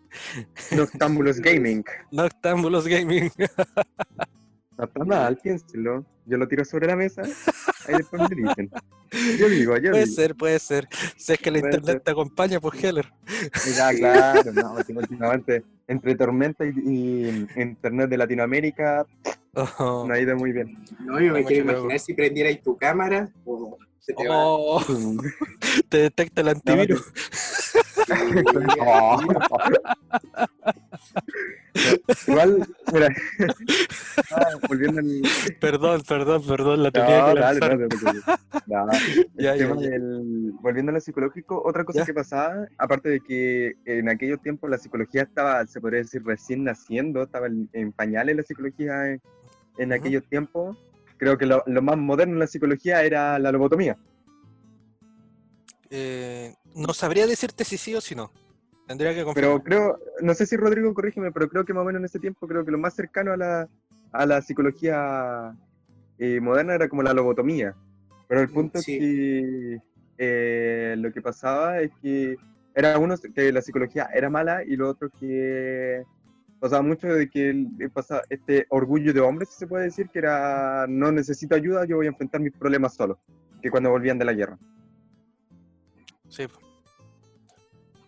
Noctámbulos 0.72 1.40
Gaming. 1.40 1.84
Noctámbulos 2.12 2.88
Gaming. 2.88 3.32
No 4.78 4.84
está 4.86 5.04
mal, 5.04 5.36
piénselo. 5.38 6.06
Yo 6.28 6.38
lo 6.38 6.48
tiro 6.48 6.64
sobre 6.64 6.86
la 6.86 6.96
mesa, 6.96 7.24
ahí 7.88 7.96
después 7.98 8.22
me 8.30 8.36
dicen. 8.36 8.70
Yo 9.40 9.50
digo, 9.50 9.78
yo 9.78 9.92
puede 9.92 10.04
digo. 10.04 10.16
ser, 10.16 10.36
puede 10.36 10.60
ser. 10.60 10.88
Si 11.18 11.34
es 11.34 11.40
que 11.40 11.50
la 11.50 11.58
internet 11.60 11.86
ser. 11.86 12.00
te 12.02 12.12
acompaña, 12.12 12.60
pues 12.60 12.84
Heller. 12.84 13.12
Ya, 13.76 13.92
claro, 13.94 14.52
no, 14.54 14.84
sí, 14.84 14.94
últimamente, 14.94 15.64
entre 15.88 16.16
Tormenta 16.16 16.66
y, 16.66 16.70
y 16.86 17.48
Internet 17.60 18.10
de 18.10 18.18
Latinoamérica, 18.18 19.06
Oh. 19.80 20.06
no 20.08 20.14
ha 20.14 20.20
ido 20.20 20.36
muy 20.36 20.52
bien. 20.52 20.78
no, 21.00 21.20
yo 21.20 21.34
me 21.34 21.44
quiero 21.44 21.64
luego. 21.66 21.80
imaginar 21.80 22.00
si 22.00 22.14
prendierais 22.14 22.62
tu 22.62 22.78
cámara 22.78 23.32
o 23.44 23.80
se 24.00 24.14
te 24.14 24.28
va. 24.28 24.36
Oh, 24.38 24.82
te 25.90 25.98
detecta 25.98 26.42
el 26.42 26.50
antivirus. 26.50 27.04
Oh. 28.82 29.20
Igual, 32.28 32.68
mira, 32.92 33.08
ah, 34.32 34.46
volviendo 34.68 35.00
al... 35.00 35.22
Perdón, 35.60 36.02
perdón, 36.08 36.42
perdón, 36.46 36.84
la 36.84 36.92
tenía 36.92 37.20
No, 37.28 37.34
que 37.36 37.40
dale, 37.40 37.60
no 37.60 37.68
te 37.70 37.76
preocupes. 37.88 38.24
No, 38.66 38.86
el 38.92 39.28
Ya, 39.36 39.56
ya, 39.56 39.68
tema 39.68 39.82
ya. 39.82 39.90
del- 39.90 40.52
volviendo 40.62 40.90
a 40.92 40.94
lo 40.96 41.02
psicológico, 41.02 41.62
otra 41.64 41.84
cosa 41.84 42.00
Ya. 42.00 42.06
que 42.06 42.14
pasaba, 42.14 42.68
aparte 42.78 43.10
de 43.10 43.20
que 43.22 43.74
en 43.86 44.10
aquellos 44.10 44.42
tiempos 44.42 44.70
la 44.70 44.78
psicología 44.80 45.24
estaba, 45.24 45.66
se 45.68 45.80
podría 45.80 46.00
decir, 46.02 46.24
recién 46.26 46.64
naciendo, 46.64 47.24
estaba 47.24 47.48
en, 47.48 47.70
en 47.74 47.92
pañales 47.92 48.36
la 48.38 48.44
psicología 48.44 49.08
en, 49.12 49.22
en 49.78 49.90
Ujú. 49.92 50.00
aquellos 50.00 50.24
tiempos, 50.28 50.78
creo 51.18 51.38
que 51.38 51.46
lo, 51.46 51.64
lo 51.66 51.82
más 51.82 51.98
moderno 51.98 52.34
en 52.36 52.40
la 52.40 52.48
psicología 52.48 53.04
era 53.04 53.38
la 53.40 53.52
lobotomía. 53.52 53.98
Eh, 55.90 56.54
no 56.76 56.94
sabría 56.94 57.28
decirte 57.28 57.64
si 57.64 57.78
sí 57.78 57.96
o 57.96 58.02
si 58.02 58.16
no. 58.16 58.32
Tendría 58.88 59.12
que 59.14 59.26
Pero 59.34 59.60
confirmar. 59.60 59.64
creo, 59.64 60.00
no 60.22 60.34
sé 60.34 60.46
si 60.46 60.56
Rodrigo, 60.58 60.94
corrígeme, 60.94 61.32
pero 61.32 61.50
creo 61.50 61.66
que 61.66 61.74
más 61.74 61.82
o 61.82 61.86
menos 61.86 62.00
en 62.00 62.06
ese 62.06 62.20
tiempo, 62.20 62.48
creo 62.48 62.64
que 62.64 62.72
lo 62.72 62.78
más 62.78 62.94
cercano 62.94 63.34
a 63.34 63.38
la, 63.38 63.70
a 64.12 64.26
la 64.26 64.42
psicología 64.42 65.54
eh, 66.20 66.40
moderna 66.40 66.76
era 66.76 66.88
como 66.88 67.04
la 67.04 67.14
lobotomía. 67.14 67.76
Pero 68.28 68.42
el 68.42 68.50
punto 68.50 68.80
Sí. 68.80 68.94
es 68.94 69.00
que 69.00 69.78
eh, 70.18 70.96
lo 70.98 71.12
que 71.12 71.22
pasaba 71.22 71.80
es 71.82 71.92
que 72.02 72.36
era 72.76 72.98
uno 72.98 73.16
que 73.34 73.52
la 73.52 73.62
psicología 73.62 74.10
era 74.14 74.30
mala 74.30 74.64
y 74.64 74.76
lo 74.76 74.90
otro 74.90 75.10
que 75.20 76.04
pasaba 76.60 76.82
mucho 76.82 77.08
de 77.08 77.30
que 77.30 77.50
el- 77.50 77.68
eh, 77.80 77.90
pasaba 77.90 78.22
este 78.30 78.66
orgullo 78.70 79.14
de 79.14 79.20
hombre, 79.20 79.46
si 79.46 79.54
se 79.54 79.68
puede 79.68 79.86
decir, 79.86 80.10
que 80.10 80.20
era 80.20 80.86
no 80.88 81.12
necesito 81.12 81.56
ayuda, 81.56 81.86
yo 81.86 81.98
voy 81.98 82.06
a 82.08 82.10
enfrentar 82.10 82.42
mis 82.42 82.54
problemas 82.54 82.96
solo, 82.96 83.20
que 83.62 83.70
cuando 83.70 83.90
volvían 83.92 84.18
de 84.18 84.26
la 84.26 84.34
guerra. 84.34 84.58
Sí. 86.30 86.46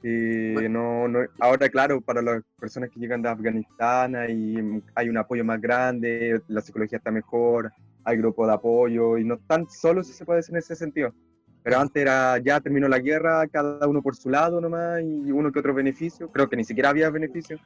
Y 0.01 0.53
Bueno. 0.53 1.07
no, 1.07 1.07
no, 1.07 1.27
ahora, 1.39 1.67
claro, 1.69 1.99
para 1.99 2.21
las 2.21 2.41
personas 2.57 2.89
que 2.89 2.99
llegan 2.99 3.21
de 3.21 3.29
Afganistán 3.29 4.15
hay, 4.15 4.81
hay 4.95 5.09
un 5.09 5.17
apoyo 5.17 5.43
más 5.43 5.59
grande, 5.59 6.41
la 6.47 6.61
psicología 6.61 6.97
está 6.99 7.11
mejor, 7.11 7.71
hay 8.05 8.17
grupos 8.17 8.47
de 8.47 8.53
apoyo 8.53 9.17
y 9.17 9.25
no 9.25 9.35
están 9.35 9.69
solos, 9.69 10.07
si 10.07 10.13
se 10.13 10.25
puede 10.25 10.37
decir 10.37 10.55
en 10.55 10.59
ese 10.59 10.75
sentido. 10.75 11.13
Pero 11.61 11.79
antes 11.79 12.01
era, 12.01 12.37
ya 12.37 12.61
terminó 12.61 12.87
la 12.87 12.99
guerra, 12.99 13.45
cada 13.47 13.85
uno 13.87 14.01
por 14.01 14.15
su 14.15 14.29
lado 14.29 14.61
nomás 14.61 15.01
y 15.01 15.31
uno 15.31 15.51
que 15.51 15.59
otro 15.59 15.73
beneficio. 15.73 16.31
Creo 16.31 16.47
que 16.49 16.55
ni 16.55 16.63
siquiera 16.63 16.89
había 16.89 17.09
beneficio, 17.09 17.57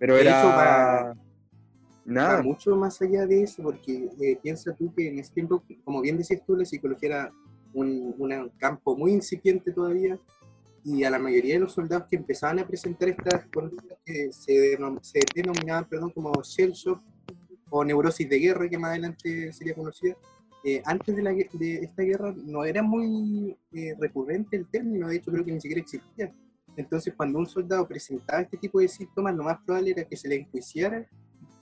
pero 0.00 0.16
era 0.16 0.40
hecho, 0.40 0.48
va- 0.48 2.42
mucho 2.42 2.74
más 2.74 3.00
allá 3.02 3.26
de 3.26 3.42
eso, 3.42 3.62
porque 3.62 4.08
eh, 4.18 4.38
piensa 4.42 4.74
tú 4.74 4.92
que 4.94 5.08
en 5.08 5.18
ese 5.18 5.32
tiempo, 5.34 5.62
como 5.84 6.00
bien 6.00 6.16
decías 6.16 6.42
tú, 6.44 6.56
la 6.56 6.64
psicología 6.64 7.08
era 7.08 7.32
un, 7.74 8.50
campo 8.58 8.96
muy 8.96 9.12
incipiente 9.12 9.70
todavía, 9.70 10.18
y 10.82 11.04
a 11.04 11.10
la 11.10 11.18
mayoría 11.18 11.54
de 11.54 11.60
los 11.60 11.74
soldados 11.74 12.08
que 12.08 12.16
empezaban 12.16 12.58
a 12.58 12.66
presentar 12.66 13.10
estas 13.10 13.44
conductas 13.52 13.98
que 14.04 14.32
se, 14.32 14.78
se 15.02 15.20
denominaban 15.34 15.84
perdón, 15.84 16.10
como 16.10 16.32
shell 16.42 16.72
shock 16.72 17.02
o 17.68 17.84
neurosis 17.84 18.28
de 18.28 18.38
guerra, 18.38 18.68
que 18.70 18.78
más 18.78 18.92
adelante 18.92 19.52
sería 19.52 19.74
conocida, 19.74 20.16
eh, 20.64 20.80
antes 20.86 21.14
de, 21.14 21.22
la 21.22 21.32
de 21.32 21.74
esta 21.82 22.02
guerra 22.02 22.34
no 22.36 22.64
era 22.64 22.82
muy 22.82 23.54
eh, 23.72 23.94
recurrente 23.98 24.56
el 24.56 24.66
término, 24.66 25.08
de 25.08 25.16
hecho 25.16 25.30
creo 25.30 25.44
que 25.44 25.52
ni 25.52 25.60
siquiera 25.60 25.82
existía. 25.82 26.32
Entonces 26.76 27.12
cuando 27.16 27.38
un 27.38 27.46
soldado 27.46 27.86
presentaba 27.86 28.40
este 28.42 28.56
tipo 28.56 28.80
de 28.80 28.88
síntomas, 28.88 29.34
lo 29.34 29.42
más 29.44 29.58
probable 29.64 29.90
era 29.90 30.04
que 30.04 30.16
se 30.16 30.28
le 30.28 30.36
enjuiciara 30.36 31.06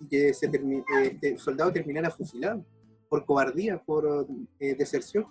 y 0.00 0.06
que 0.06 0.32
se 0.34 0.50
termi- 0.50 0.84
eh, 0.96 1.10
este 1.12 1.38
soldado 1.38 1.72
terminara 1.72 2.10
fusilado 2.10 2.64
por 3.08 3.24
cobardía, 3.24 3.82
por 3.82 4.26
eh, 4.60 4.74
deserción. 4.74 5.26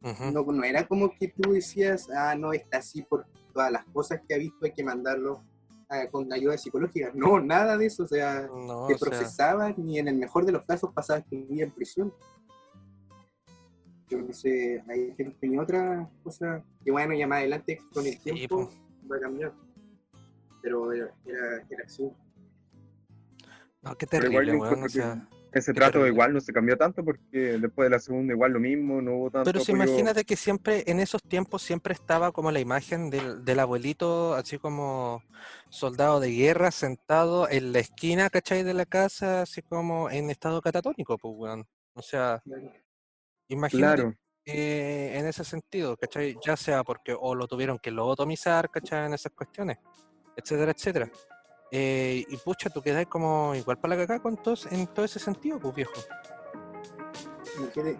Ujú. 0.00 0.24
No, 0.32 0.44
no 0.52 0.62
era 0.64 0.86
como 0.86 1.10
que 1.18 1.28
tú 1.28 1.52
decías, 1.52 2.08
ah, 2.14 2.34
no, 2.36 2.52
está 2.52 2.78
así 2.78 3.02
por 3.02 3.26
todas 3.52 3.72
las 3.72 3.84
cosas 3.86 4.20
que 4.28 4.34
ha 4.34 4.38
visto, 4.38 4.64
hay 4.64 4.72
que 4.72 4.84
mandarlo 4.84 5.42
ah, 5.88 6.06
con 6.10 6.32
ayuda 6.32 6.56
psicológica. 6.58 7.10
No, 7.14 7.40
nada 7.40 7.76
de 7.76 7.86
eso, 7.86 8.04
o 8.04 8.06
sea, 8.06 8.42
No, 8.46 8.86
te 8.86 8.96
sea, 8.96 9.08
procesaban 9.08 9.74
y 9.88 9.98
en 9.98 10.08
el 10.08 10.16
mejor 10.16 10.44
de 10.44 10.52
los 10.52 10.64
casos 10.64 10.92
pasabas 10.94 11.24
tu 11.26 11.44
vida 11.46 11.64
en 11.64 11.70
prisión. 11.72 12.12
Entonces, 14.10 14.82
ahí 14.88 15.12
te- 15.16 15.24
tenía 15.40 15.60
otra 15.60 16.08
cosa 16.22 16.62
que, 16.84 16.90
bueno, 16.90 17.14
ya 17.14 17.26
más 17.26 17.38
adelante 17.40 17.78
con 17.92 18.06
el 18.06 18.12
Sí, 18.14 18.18
tiempo 18.20 18.70
va 19.10 19.16
a 19.16 19.20
cambiar. 19.20 19.52
Pero 20.62 20.92
era, 20.92 21.14
era, 21.24 21.66
era 21.70 21.84
así. 21.84 22.10
no, 23.82 23.96
qué 23.96 24.06
terrible, 24.06 24.52
weón. 24.52 24.60
O 24.60 24.64
encuentro 24.64 24.86
que- 24.86 24.90
sea, 24.90 25.28
ese 25.52 25.72
Qué 25.72 25.76
trato 25.78 25.92
terrible. 25.92 26.12
igual 26.12 26.32
no 26.34 26.40
se 26.40 26.52
cambió 26.52 26.76
tanto 26.76 27.02
porque 27.02 27.58
después 27.58 27.86
de 27.86 27.90
la 27.90 27.98
segunda 27.98 28.34
igual 28.34 28.52
lo 28.52 28.60
mismo, 28.60 29.00
no 29.00 29.14
hubo 29.16 29.30
tanto 29.30 29.50
Pero 29.50 29.64
si 29.64 29.72
apoyo. 29.72 29.84
imagínate 29.90 30.24
que 30.24 30.36
siempre, 30.36 30.84
en 30.86 31.00
esos 31.00 31.22
tiempos, 31.22 31.62
siempre 31.62 31.94
estaba 31.94 32.32
como 32.32 32.50
la 32.50 32.60
imagen 32.60 33.08
del, 33.08 33.44
del 33.46 33.58
abuelito, 33.60 34.34
así 34.34 34.58
como 34.58 35.22
soldado 35.70 36.20
de 36.20 36.32
guerra, 36.32 36.70
sentado 36.70 37.48
en 37.48 37.72
la 37.72 37.78
esquina, 37.78 38.28
¿cachai? 38.28 38.62
De 38.62 38.74
la 38.74 38.84
casa, 38.84 39.42
así 39.42 39.62
como 39.62 40.10
en 40.10 40.28
estado 40.30 40.60
catatónico, 40.60 41.16
pues, 41.16 41.34
weón. 41.36 41.66
O 41.94 42.02
sea, 42.02 42.42
imagínate 43.48 44.02
Claro, 44.02 44.14
eh, 44.50 45.18
en 45.18 45.26
ese 45.26 45.44
sentido, 45.44 45.94
¿cachai? 45.98 46.34
Ya 46.42 46.56
sea 46.56 46.82
porque 46.82 47.14
o 47.18 47.34
lo 47.34 47.46
tuvieron 47.46 47.78
que 47.78 47.90
lobotomizar, 47.90 48.70
¿cachai? 48.70 49.04
En 49.04 49.12
esas 49.12 49.32
cuestiones, 49.32 49.76
etcétera, 50.34 50.72
etcétera. 50.72 51.10
Eh, 51.70 52.24
y 52.26 52.36
pucha, 52.38 52.70
tú 52.70 52.80
quedas 52.80 53.04
como 53.06 53.54
igual 53.54 53.78
para 53.78 53.94
la 53.94 54.02
cagada 54.02 54.22
con 54.22 54.42
todos, 54.42 54.64
en 54.72 54.86
todo 54.86 55.04
ese 55.04 55.18
sentido, 55.18 55.60
pues 55.60 55.74
viejo. 55.74 55.92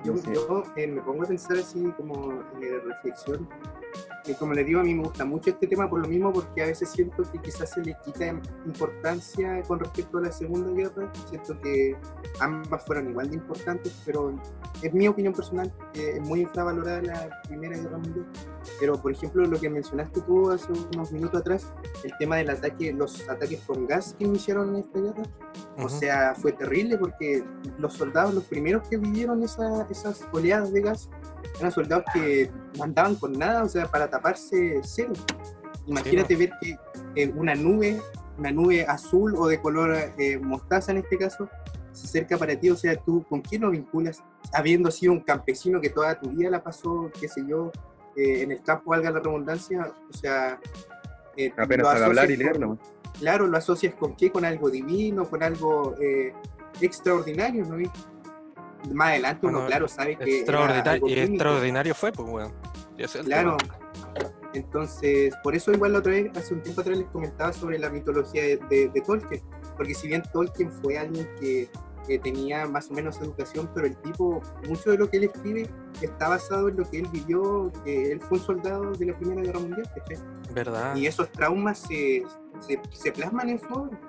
Yo, 0.04 0.62
eh, 0.76 0.86
me 0.86 1.02
pongo 1.02 1.24
a 1.24 1.26
pensar 1.26 1.58
así 1.58 1.92
como 1.98 2.42
de 2.58 2.80
reflexión. 2.80 3.46
Y 4.28 4.34
como 4.34 4.52
les 4.52 4.66
digo, 4.66 4.80
a 4.80 4.84
mí 4.84 4.94
me 4.94 5.02
gusta 5.04 5.24
mucho 5.24 5.50
este 5.50 5.66
tema 5.66 5.88
por 5.88 6.00
lo 6.00 6.08
mismo, 6.08 6.32
porque 6.32 6.62
a 6.62 6.66
veces 6.66 6.90
siento 6.90 7.22
que 7.32 7.38
quizás 7.40 7.70
se 7.70 7.80
le 7.80 7.96
quita 8.04 8.26
importancia 8.66 9.62
con 9.62 9.80
respecto 9.80 10.18
a 10.18 10.20
la 10.20 10.32
Segunda 10.32 10.70
Guerra. 10.70 11.10
Siento 11.28 11.58
que 11.60 11.96
ambas 12.40 12.84
fueron 12.84 13.08
igual 13.10 13.30
de 13.30 13.36
importantes, 13.36 13.94
pero 14.04 14.34
es 14.82 14.92
mi 14.92 15.08
opinión 15.08 15.32
personal, 15.32 15.72
que 15.92 16.16
es 16.16 16.20
muy 16.20 16.42
infravalorada 16.42 17.00
la 17.02 17.30
Primera 17.48 17.76
Guerra 17.76 17.96
Mundial. 17.98 18.26
Pero, 18.78 19.00
por 19.00 19.12
ejemplo, 19.12 19.46
lo 19.46 19.58
que 19.58 19.70
mencionaste 19.70 20.20
tú 20.20 20.50
hace 20.50 20.70
unos 20.94 21.10
minutos 21.10 21.40
atrás, 21.40 21.72
el 22.04 22.12
tema 22.18 22.36
del 22.36 22.50
ataque, 22.50 22.92
los 22.92 23.26
ataques 23.28 23.62
con 23.66 23.86
gas 23.86 24.14
que 24.18 24.24
iniciaron 24.24 24.70
en 24.70 24.82
esta 24.82 25.00
guerra, 25.00 25.22
o 25.78 25.88
sea, 25.88 26.34
fue 26.34 26.52
terrible 26.52 26.98
porque 26.98 27.42
los 27.78 27.94
soldados, 27.94 28.34
los 28.34 28.44
primeros 28.44 28.86
que 28.88 28.98
vivieron 28.98 29.42
esa- 29.42 29.86
esas 29.90 30.26
oleadas 30.32 30.72
de 30.72 30.82
gas, 30.82 31.08
eran 31.60 31.72
soldados 31.72 32.04
que 32.12 32.50
no 32.76 32.84
andaban 32.84 33.14
con 33.16 33.32
nada, 33.32 33.64
o 33.64 33.68
sea, 33.68 33.86
para 33.86 34.08
taparse 34.10 34.80
cero. 34.82 35.12
Imagínate 35.86 36.36
ver 36.36 36.50
que 36.60 36.76
eh, 37.14 37.32
una 37.34 37.54
nube, 37.54 38.00
una 38.38 38.50
nube 38.50 38.84
azul 38.86 39.34
o 39.36 39.46
de 39.48 39.60
color 39.60 39.96
eh, 40.18 40.38
mostaza 40.38 40.92
en 40.92 40.98
este 40.98 41.16
caso, 41.16 41.48
se 41.92 42.06
acerca 42.06 42.36
para 42.36 42.54
ti, 42.58 42.70
o 42.70 42.76
sea, 42.76 42.94
tú 42.96 43.24
con 43.28 43.40
quién 43.40 43.62
lo 43.62 43.70
vinculas, 43.70 44.22
habiendo 44.52 44.90
sido 44.90 45.12
un 45.12 45.20
campesino 45.20 45.80
que 45.80 45.90
toda 45.90 46.20
tu 46.20 46.30
vida 46.30 46.50
la 46.50 46.62
pasó, 46.62 47.10
qué 47.18 47.26
sé 47.28 47.42
yo, 47.46 47.72
eh, 48.16 48.42
en 48.42 48.52
el 48.52 48.62
campo, 48.62 48.90
valga 48.90 49.10
la 49.10 49.20
redundancia, 49.20 49.92
o 50.08 50.12
sea... 50.12 50.60
eh, 51.36 51.52
apenas 51.56 51.86
sabe 51.88 52.04
hablar 52.04 52.30
y 52.30 52.34
asocias 52.34 52.38
leer 52.38 52.52
con- 52.52 52.60
nomás. 52.60 52.78
claro, 53.18 53.46
lo 53.46 53.56
asocias 53.56 53.94
con 53.94 54.14
qué, 54.14 54.30
con 54.30 54.44
algo 54.44 54.70
divino, 54.70 55.24
con 55.28 55.42
algo 55.42 55.94
eh, 56.00 56.32
extraordinario, 56.80 57.64
¿no? 57.64 57.80
Y 57.80 57.90
más 58.92 59.08
adelante 59.08 59.46
uno, 59.46 59.54
Bueno, 59.58 59.68
claro, 59.68 59.88
sabe 59.88 60.16
que 60.16 60.38
Extraordinario, 60.38 61.90
y 61.92 61.94
fue, 61.94 62.12
pues, 62.12 62.28
weón. 62.28 62.52
El 62.96 63.08
Claro. 63.24 63.56
tema. 63.56 63.78
Entonces, 64.54 65.34
por 65.42 65.54
eso 65.54 65.72
igual 65.72 65.92
la 65.92 65.98
otra 66.00 66.12
vez, 66.12 66.30
hace 66.36 66.54
un 66.54 66.62
tiempo 66.62 66.80
atrás 66.80 66.96
les 66.98 67.06
comentaba 67.08 67.52
sobre 67.52 67.78
la 67.78 67.90
mitología 67.90 68.42
de, 68.42 68.56
de- 68.70 68.88
de 68.88 69.00
Tolkien, 69.02 69.42
porque 69.76 69.94
si 69.94 70.08
bien 70.08 70.22
Tolkien 70.32 70.70
fue 70.72 70.98
alguien 70.98 71.28
que 71.38 71.68
eh, 72.08 72.18
tenía 72.18 72.66
más 72.66 72.90
o 72.90 72.94
menos 72.94 73.20
educación, 73.20 73.70
pero 73.74 73.86
el 73.86 73.94
tipo, 73.98 74.40
mucho 74.66 74.90
de 74.90 74.96
lo 74.98 75.10
que 75.10 75.18
él 75.18 75.24
escribe 75.24 75.68
está 76.00 76.28
basado 76.30 76.68
en 76.70 76.78
lo 76.78 76.88
que 76.90 77.00
él 77.00 77.08
vivió, 77.12 77.70
que 77.84 78.12
él 78.12 78.20
fue 78.22 78.38
un 78.38 78.44
soldado 78.44 78.90
de 78.92 79.06
la 79.06 79.16
Primera 79.18 79.42
Guerra 79.42 79.60
Mundial, 79.60 79.90
¿cachai? 79.94 80.16
¿Verdad? 80.54 80.96
Y 80.96 81.06
esos 81.06 81.30
traumas 81.30 81.80
se, 81.80 82.22
se, 82.60 82.80
se 82.90 83.12
plasman 83.12 83.50
en 83.50 83.60
su 83.60 83.66
obra. 83.74 84.00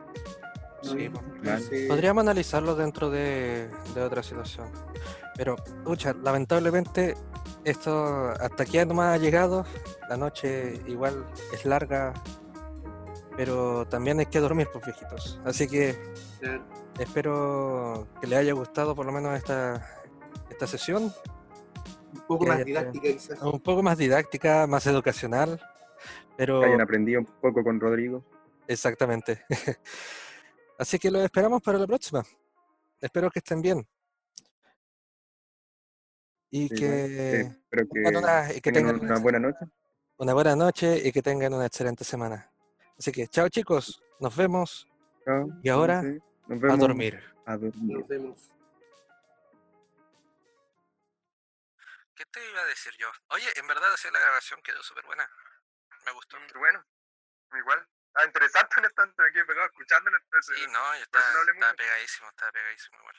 ¿No? 0.83 1.59
Sí, 1.59 1.85
Podríamos 1.87 2.21
analizarlo 2.21 2.75
dentro 2.75 3.09
de, 3.09 3.69
de 3.93 4.01
otra 4.01 4.23
situación. 4.23 4.67
Pero, 5.35 5.55
pucha, 5.83 6.13
lamentablemente, 6.13 7.15
esto 7.63 8.29
hasta 8.31 8.63
aquí 8.63 8.77
nomás 8.85 9.15
ha 9.15 9.17
llegado. 9.17 9.65
La 10.09 10.17
noche 10.17 10.81
igual 10.87 11.25
es 11.53 11.65
larga, 11.65 12.13
pero 13.37 13.87
también 13.87 14.19
hay 14.19 14.25
que 14.25 14.39
dormir, 14.39 14.67
pues 14.71 14.85
viejitos. 14.85 15.39
Así 15.45 15.67
que 15.67 15.97
claro, 16.39 16.63
espero 16.99 18.07
que 18.19 18.27
les 18.27 18.39
haya 18.39 18.53
gustado 18.53 18.95
por 18.95 19.05
lo 19.05 19.11
menos 19.13 19.37
esta, 19.37 19.85
esta 20.49 20.67
sesión. 20.67 21.03
un 22.13 22.21
poco 22.27 22.43
que 22.43 22.49
más 22.49 22.55
haya- 22.57 22.65
didáctica 22.65 23.07
quizás. 23.07 23.41
Un 23.41 23.59
poco 23.61 23.81
más 23.83 23.97
didáctica, 23.97 24.67
más 24.67 24.85
educacional, 24.87 25.61
pero 26.35 26.59
Que 26.59 26.65
hayan 26.67 26.81
aprendido 26.81 27.21
un 27.21 27.25
poco 27.39 27.63
con 27.63 27.79
Rodrigo. 27.79 28.23
exactamente. 28.67 29.45
Así 30.79 30.97
que 30.97 31.11
los 31.11 31.21
esperamos 31.21 31.61
para 31.61 31.77
la 31.77 31.85
próxima. 31.85 32.23
Espero 33.01 33.29
que 33.29 33.39
estén 33.39 33.61
bien. 33.61 33.85
Y 36.49 36.69
Sí, 36.69 36.75
que 36.75 37.41
espero 37.41 37.85
que 37.85 38.01
tengan 38.01 38.15
una, 38.15 38.53
y 38.53 38.61
que 38.61 38.71
tengan 38.71 38.99
tengan 38.99 39.11
una 39.11 39.19
buena 39.19 39.39
noche. 39.39 39.65
una 40.17 40.33
buena 40.33 40.55
noche 40.55 41.01
y 41.05 41.11
que 41.11 41.21
tengan 41.21 41.53
una 41.53 41.65
excelente 41.65 42.05
semana. 42.05 42.49
Así 42.97 43.11
que, 43.11 43.27
chao 43.27 43.49
chicos, 43.49 44.01
nos 44.21 44.35
vemos 44.35 44.87
Chao, 45.25 45.47
Y 45.61 45.67
ahora, 45.67 46.01
nos 46.47 46.63
a 46.63 46.77
dormir. 46.77 47.21
A 47.45 47.57
dormir. 47.57 47.97
Nos 47.99 48.07
vemos. 48.07 48.49
¿Qué 52.15 52.23
te 52.31 52.39
iba 52.49 52.61
a 52.61 52.65
decir 52.65 52.93
yo? 52.97 53.07
Oye, 53.35 53.47
en 53.57 53.67
verdad 53.67 53.93
hacer 53.93 54.13
la 54.13 54.19
grabación 54.19 54.61
quedó 54.63 54.81
súper 54.81 55.05
buena. 55.05 55.29
Me 56.05 56.13
gustó. 56.13 56.37
Bueno, 56.57 56.83
igual. 57.59 57.85
Ah, 58.15 58.25
interesante 58.25 58.75
en 58.83 58.91
tanto, 58.93 59.23
me 59.23 59.31
quedé 59.31 59.45
pegado 59.45 59.67
escuchándolo. 59.67 60.17
Entonces, 60.17 60.57
Sí, 60.57 60.67
no, 60.67 60.95
yo 60.95 61.03
estaba, 61.03 61.25
no 61.33 61.51
estaba 61.51 61.73
pegadísimo, 61.73 62.29
estaba 62.29 62.51
pegadísimo 62.51 62.97
igual. 62.99 63.15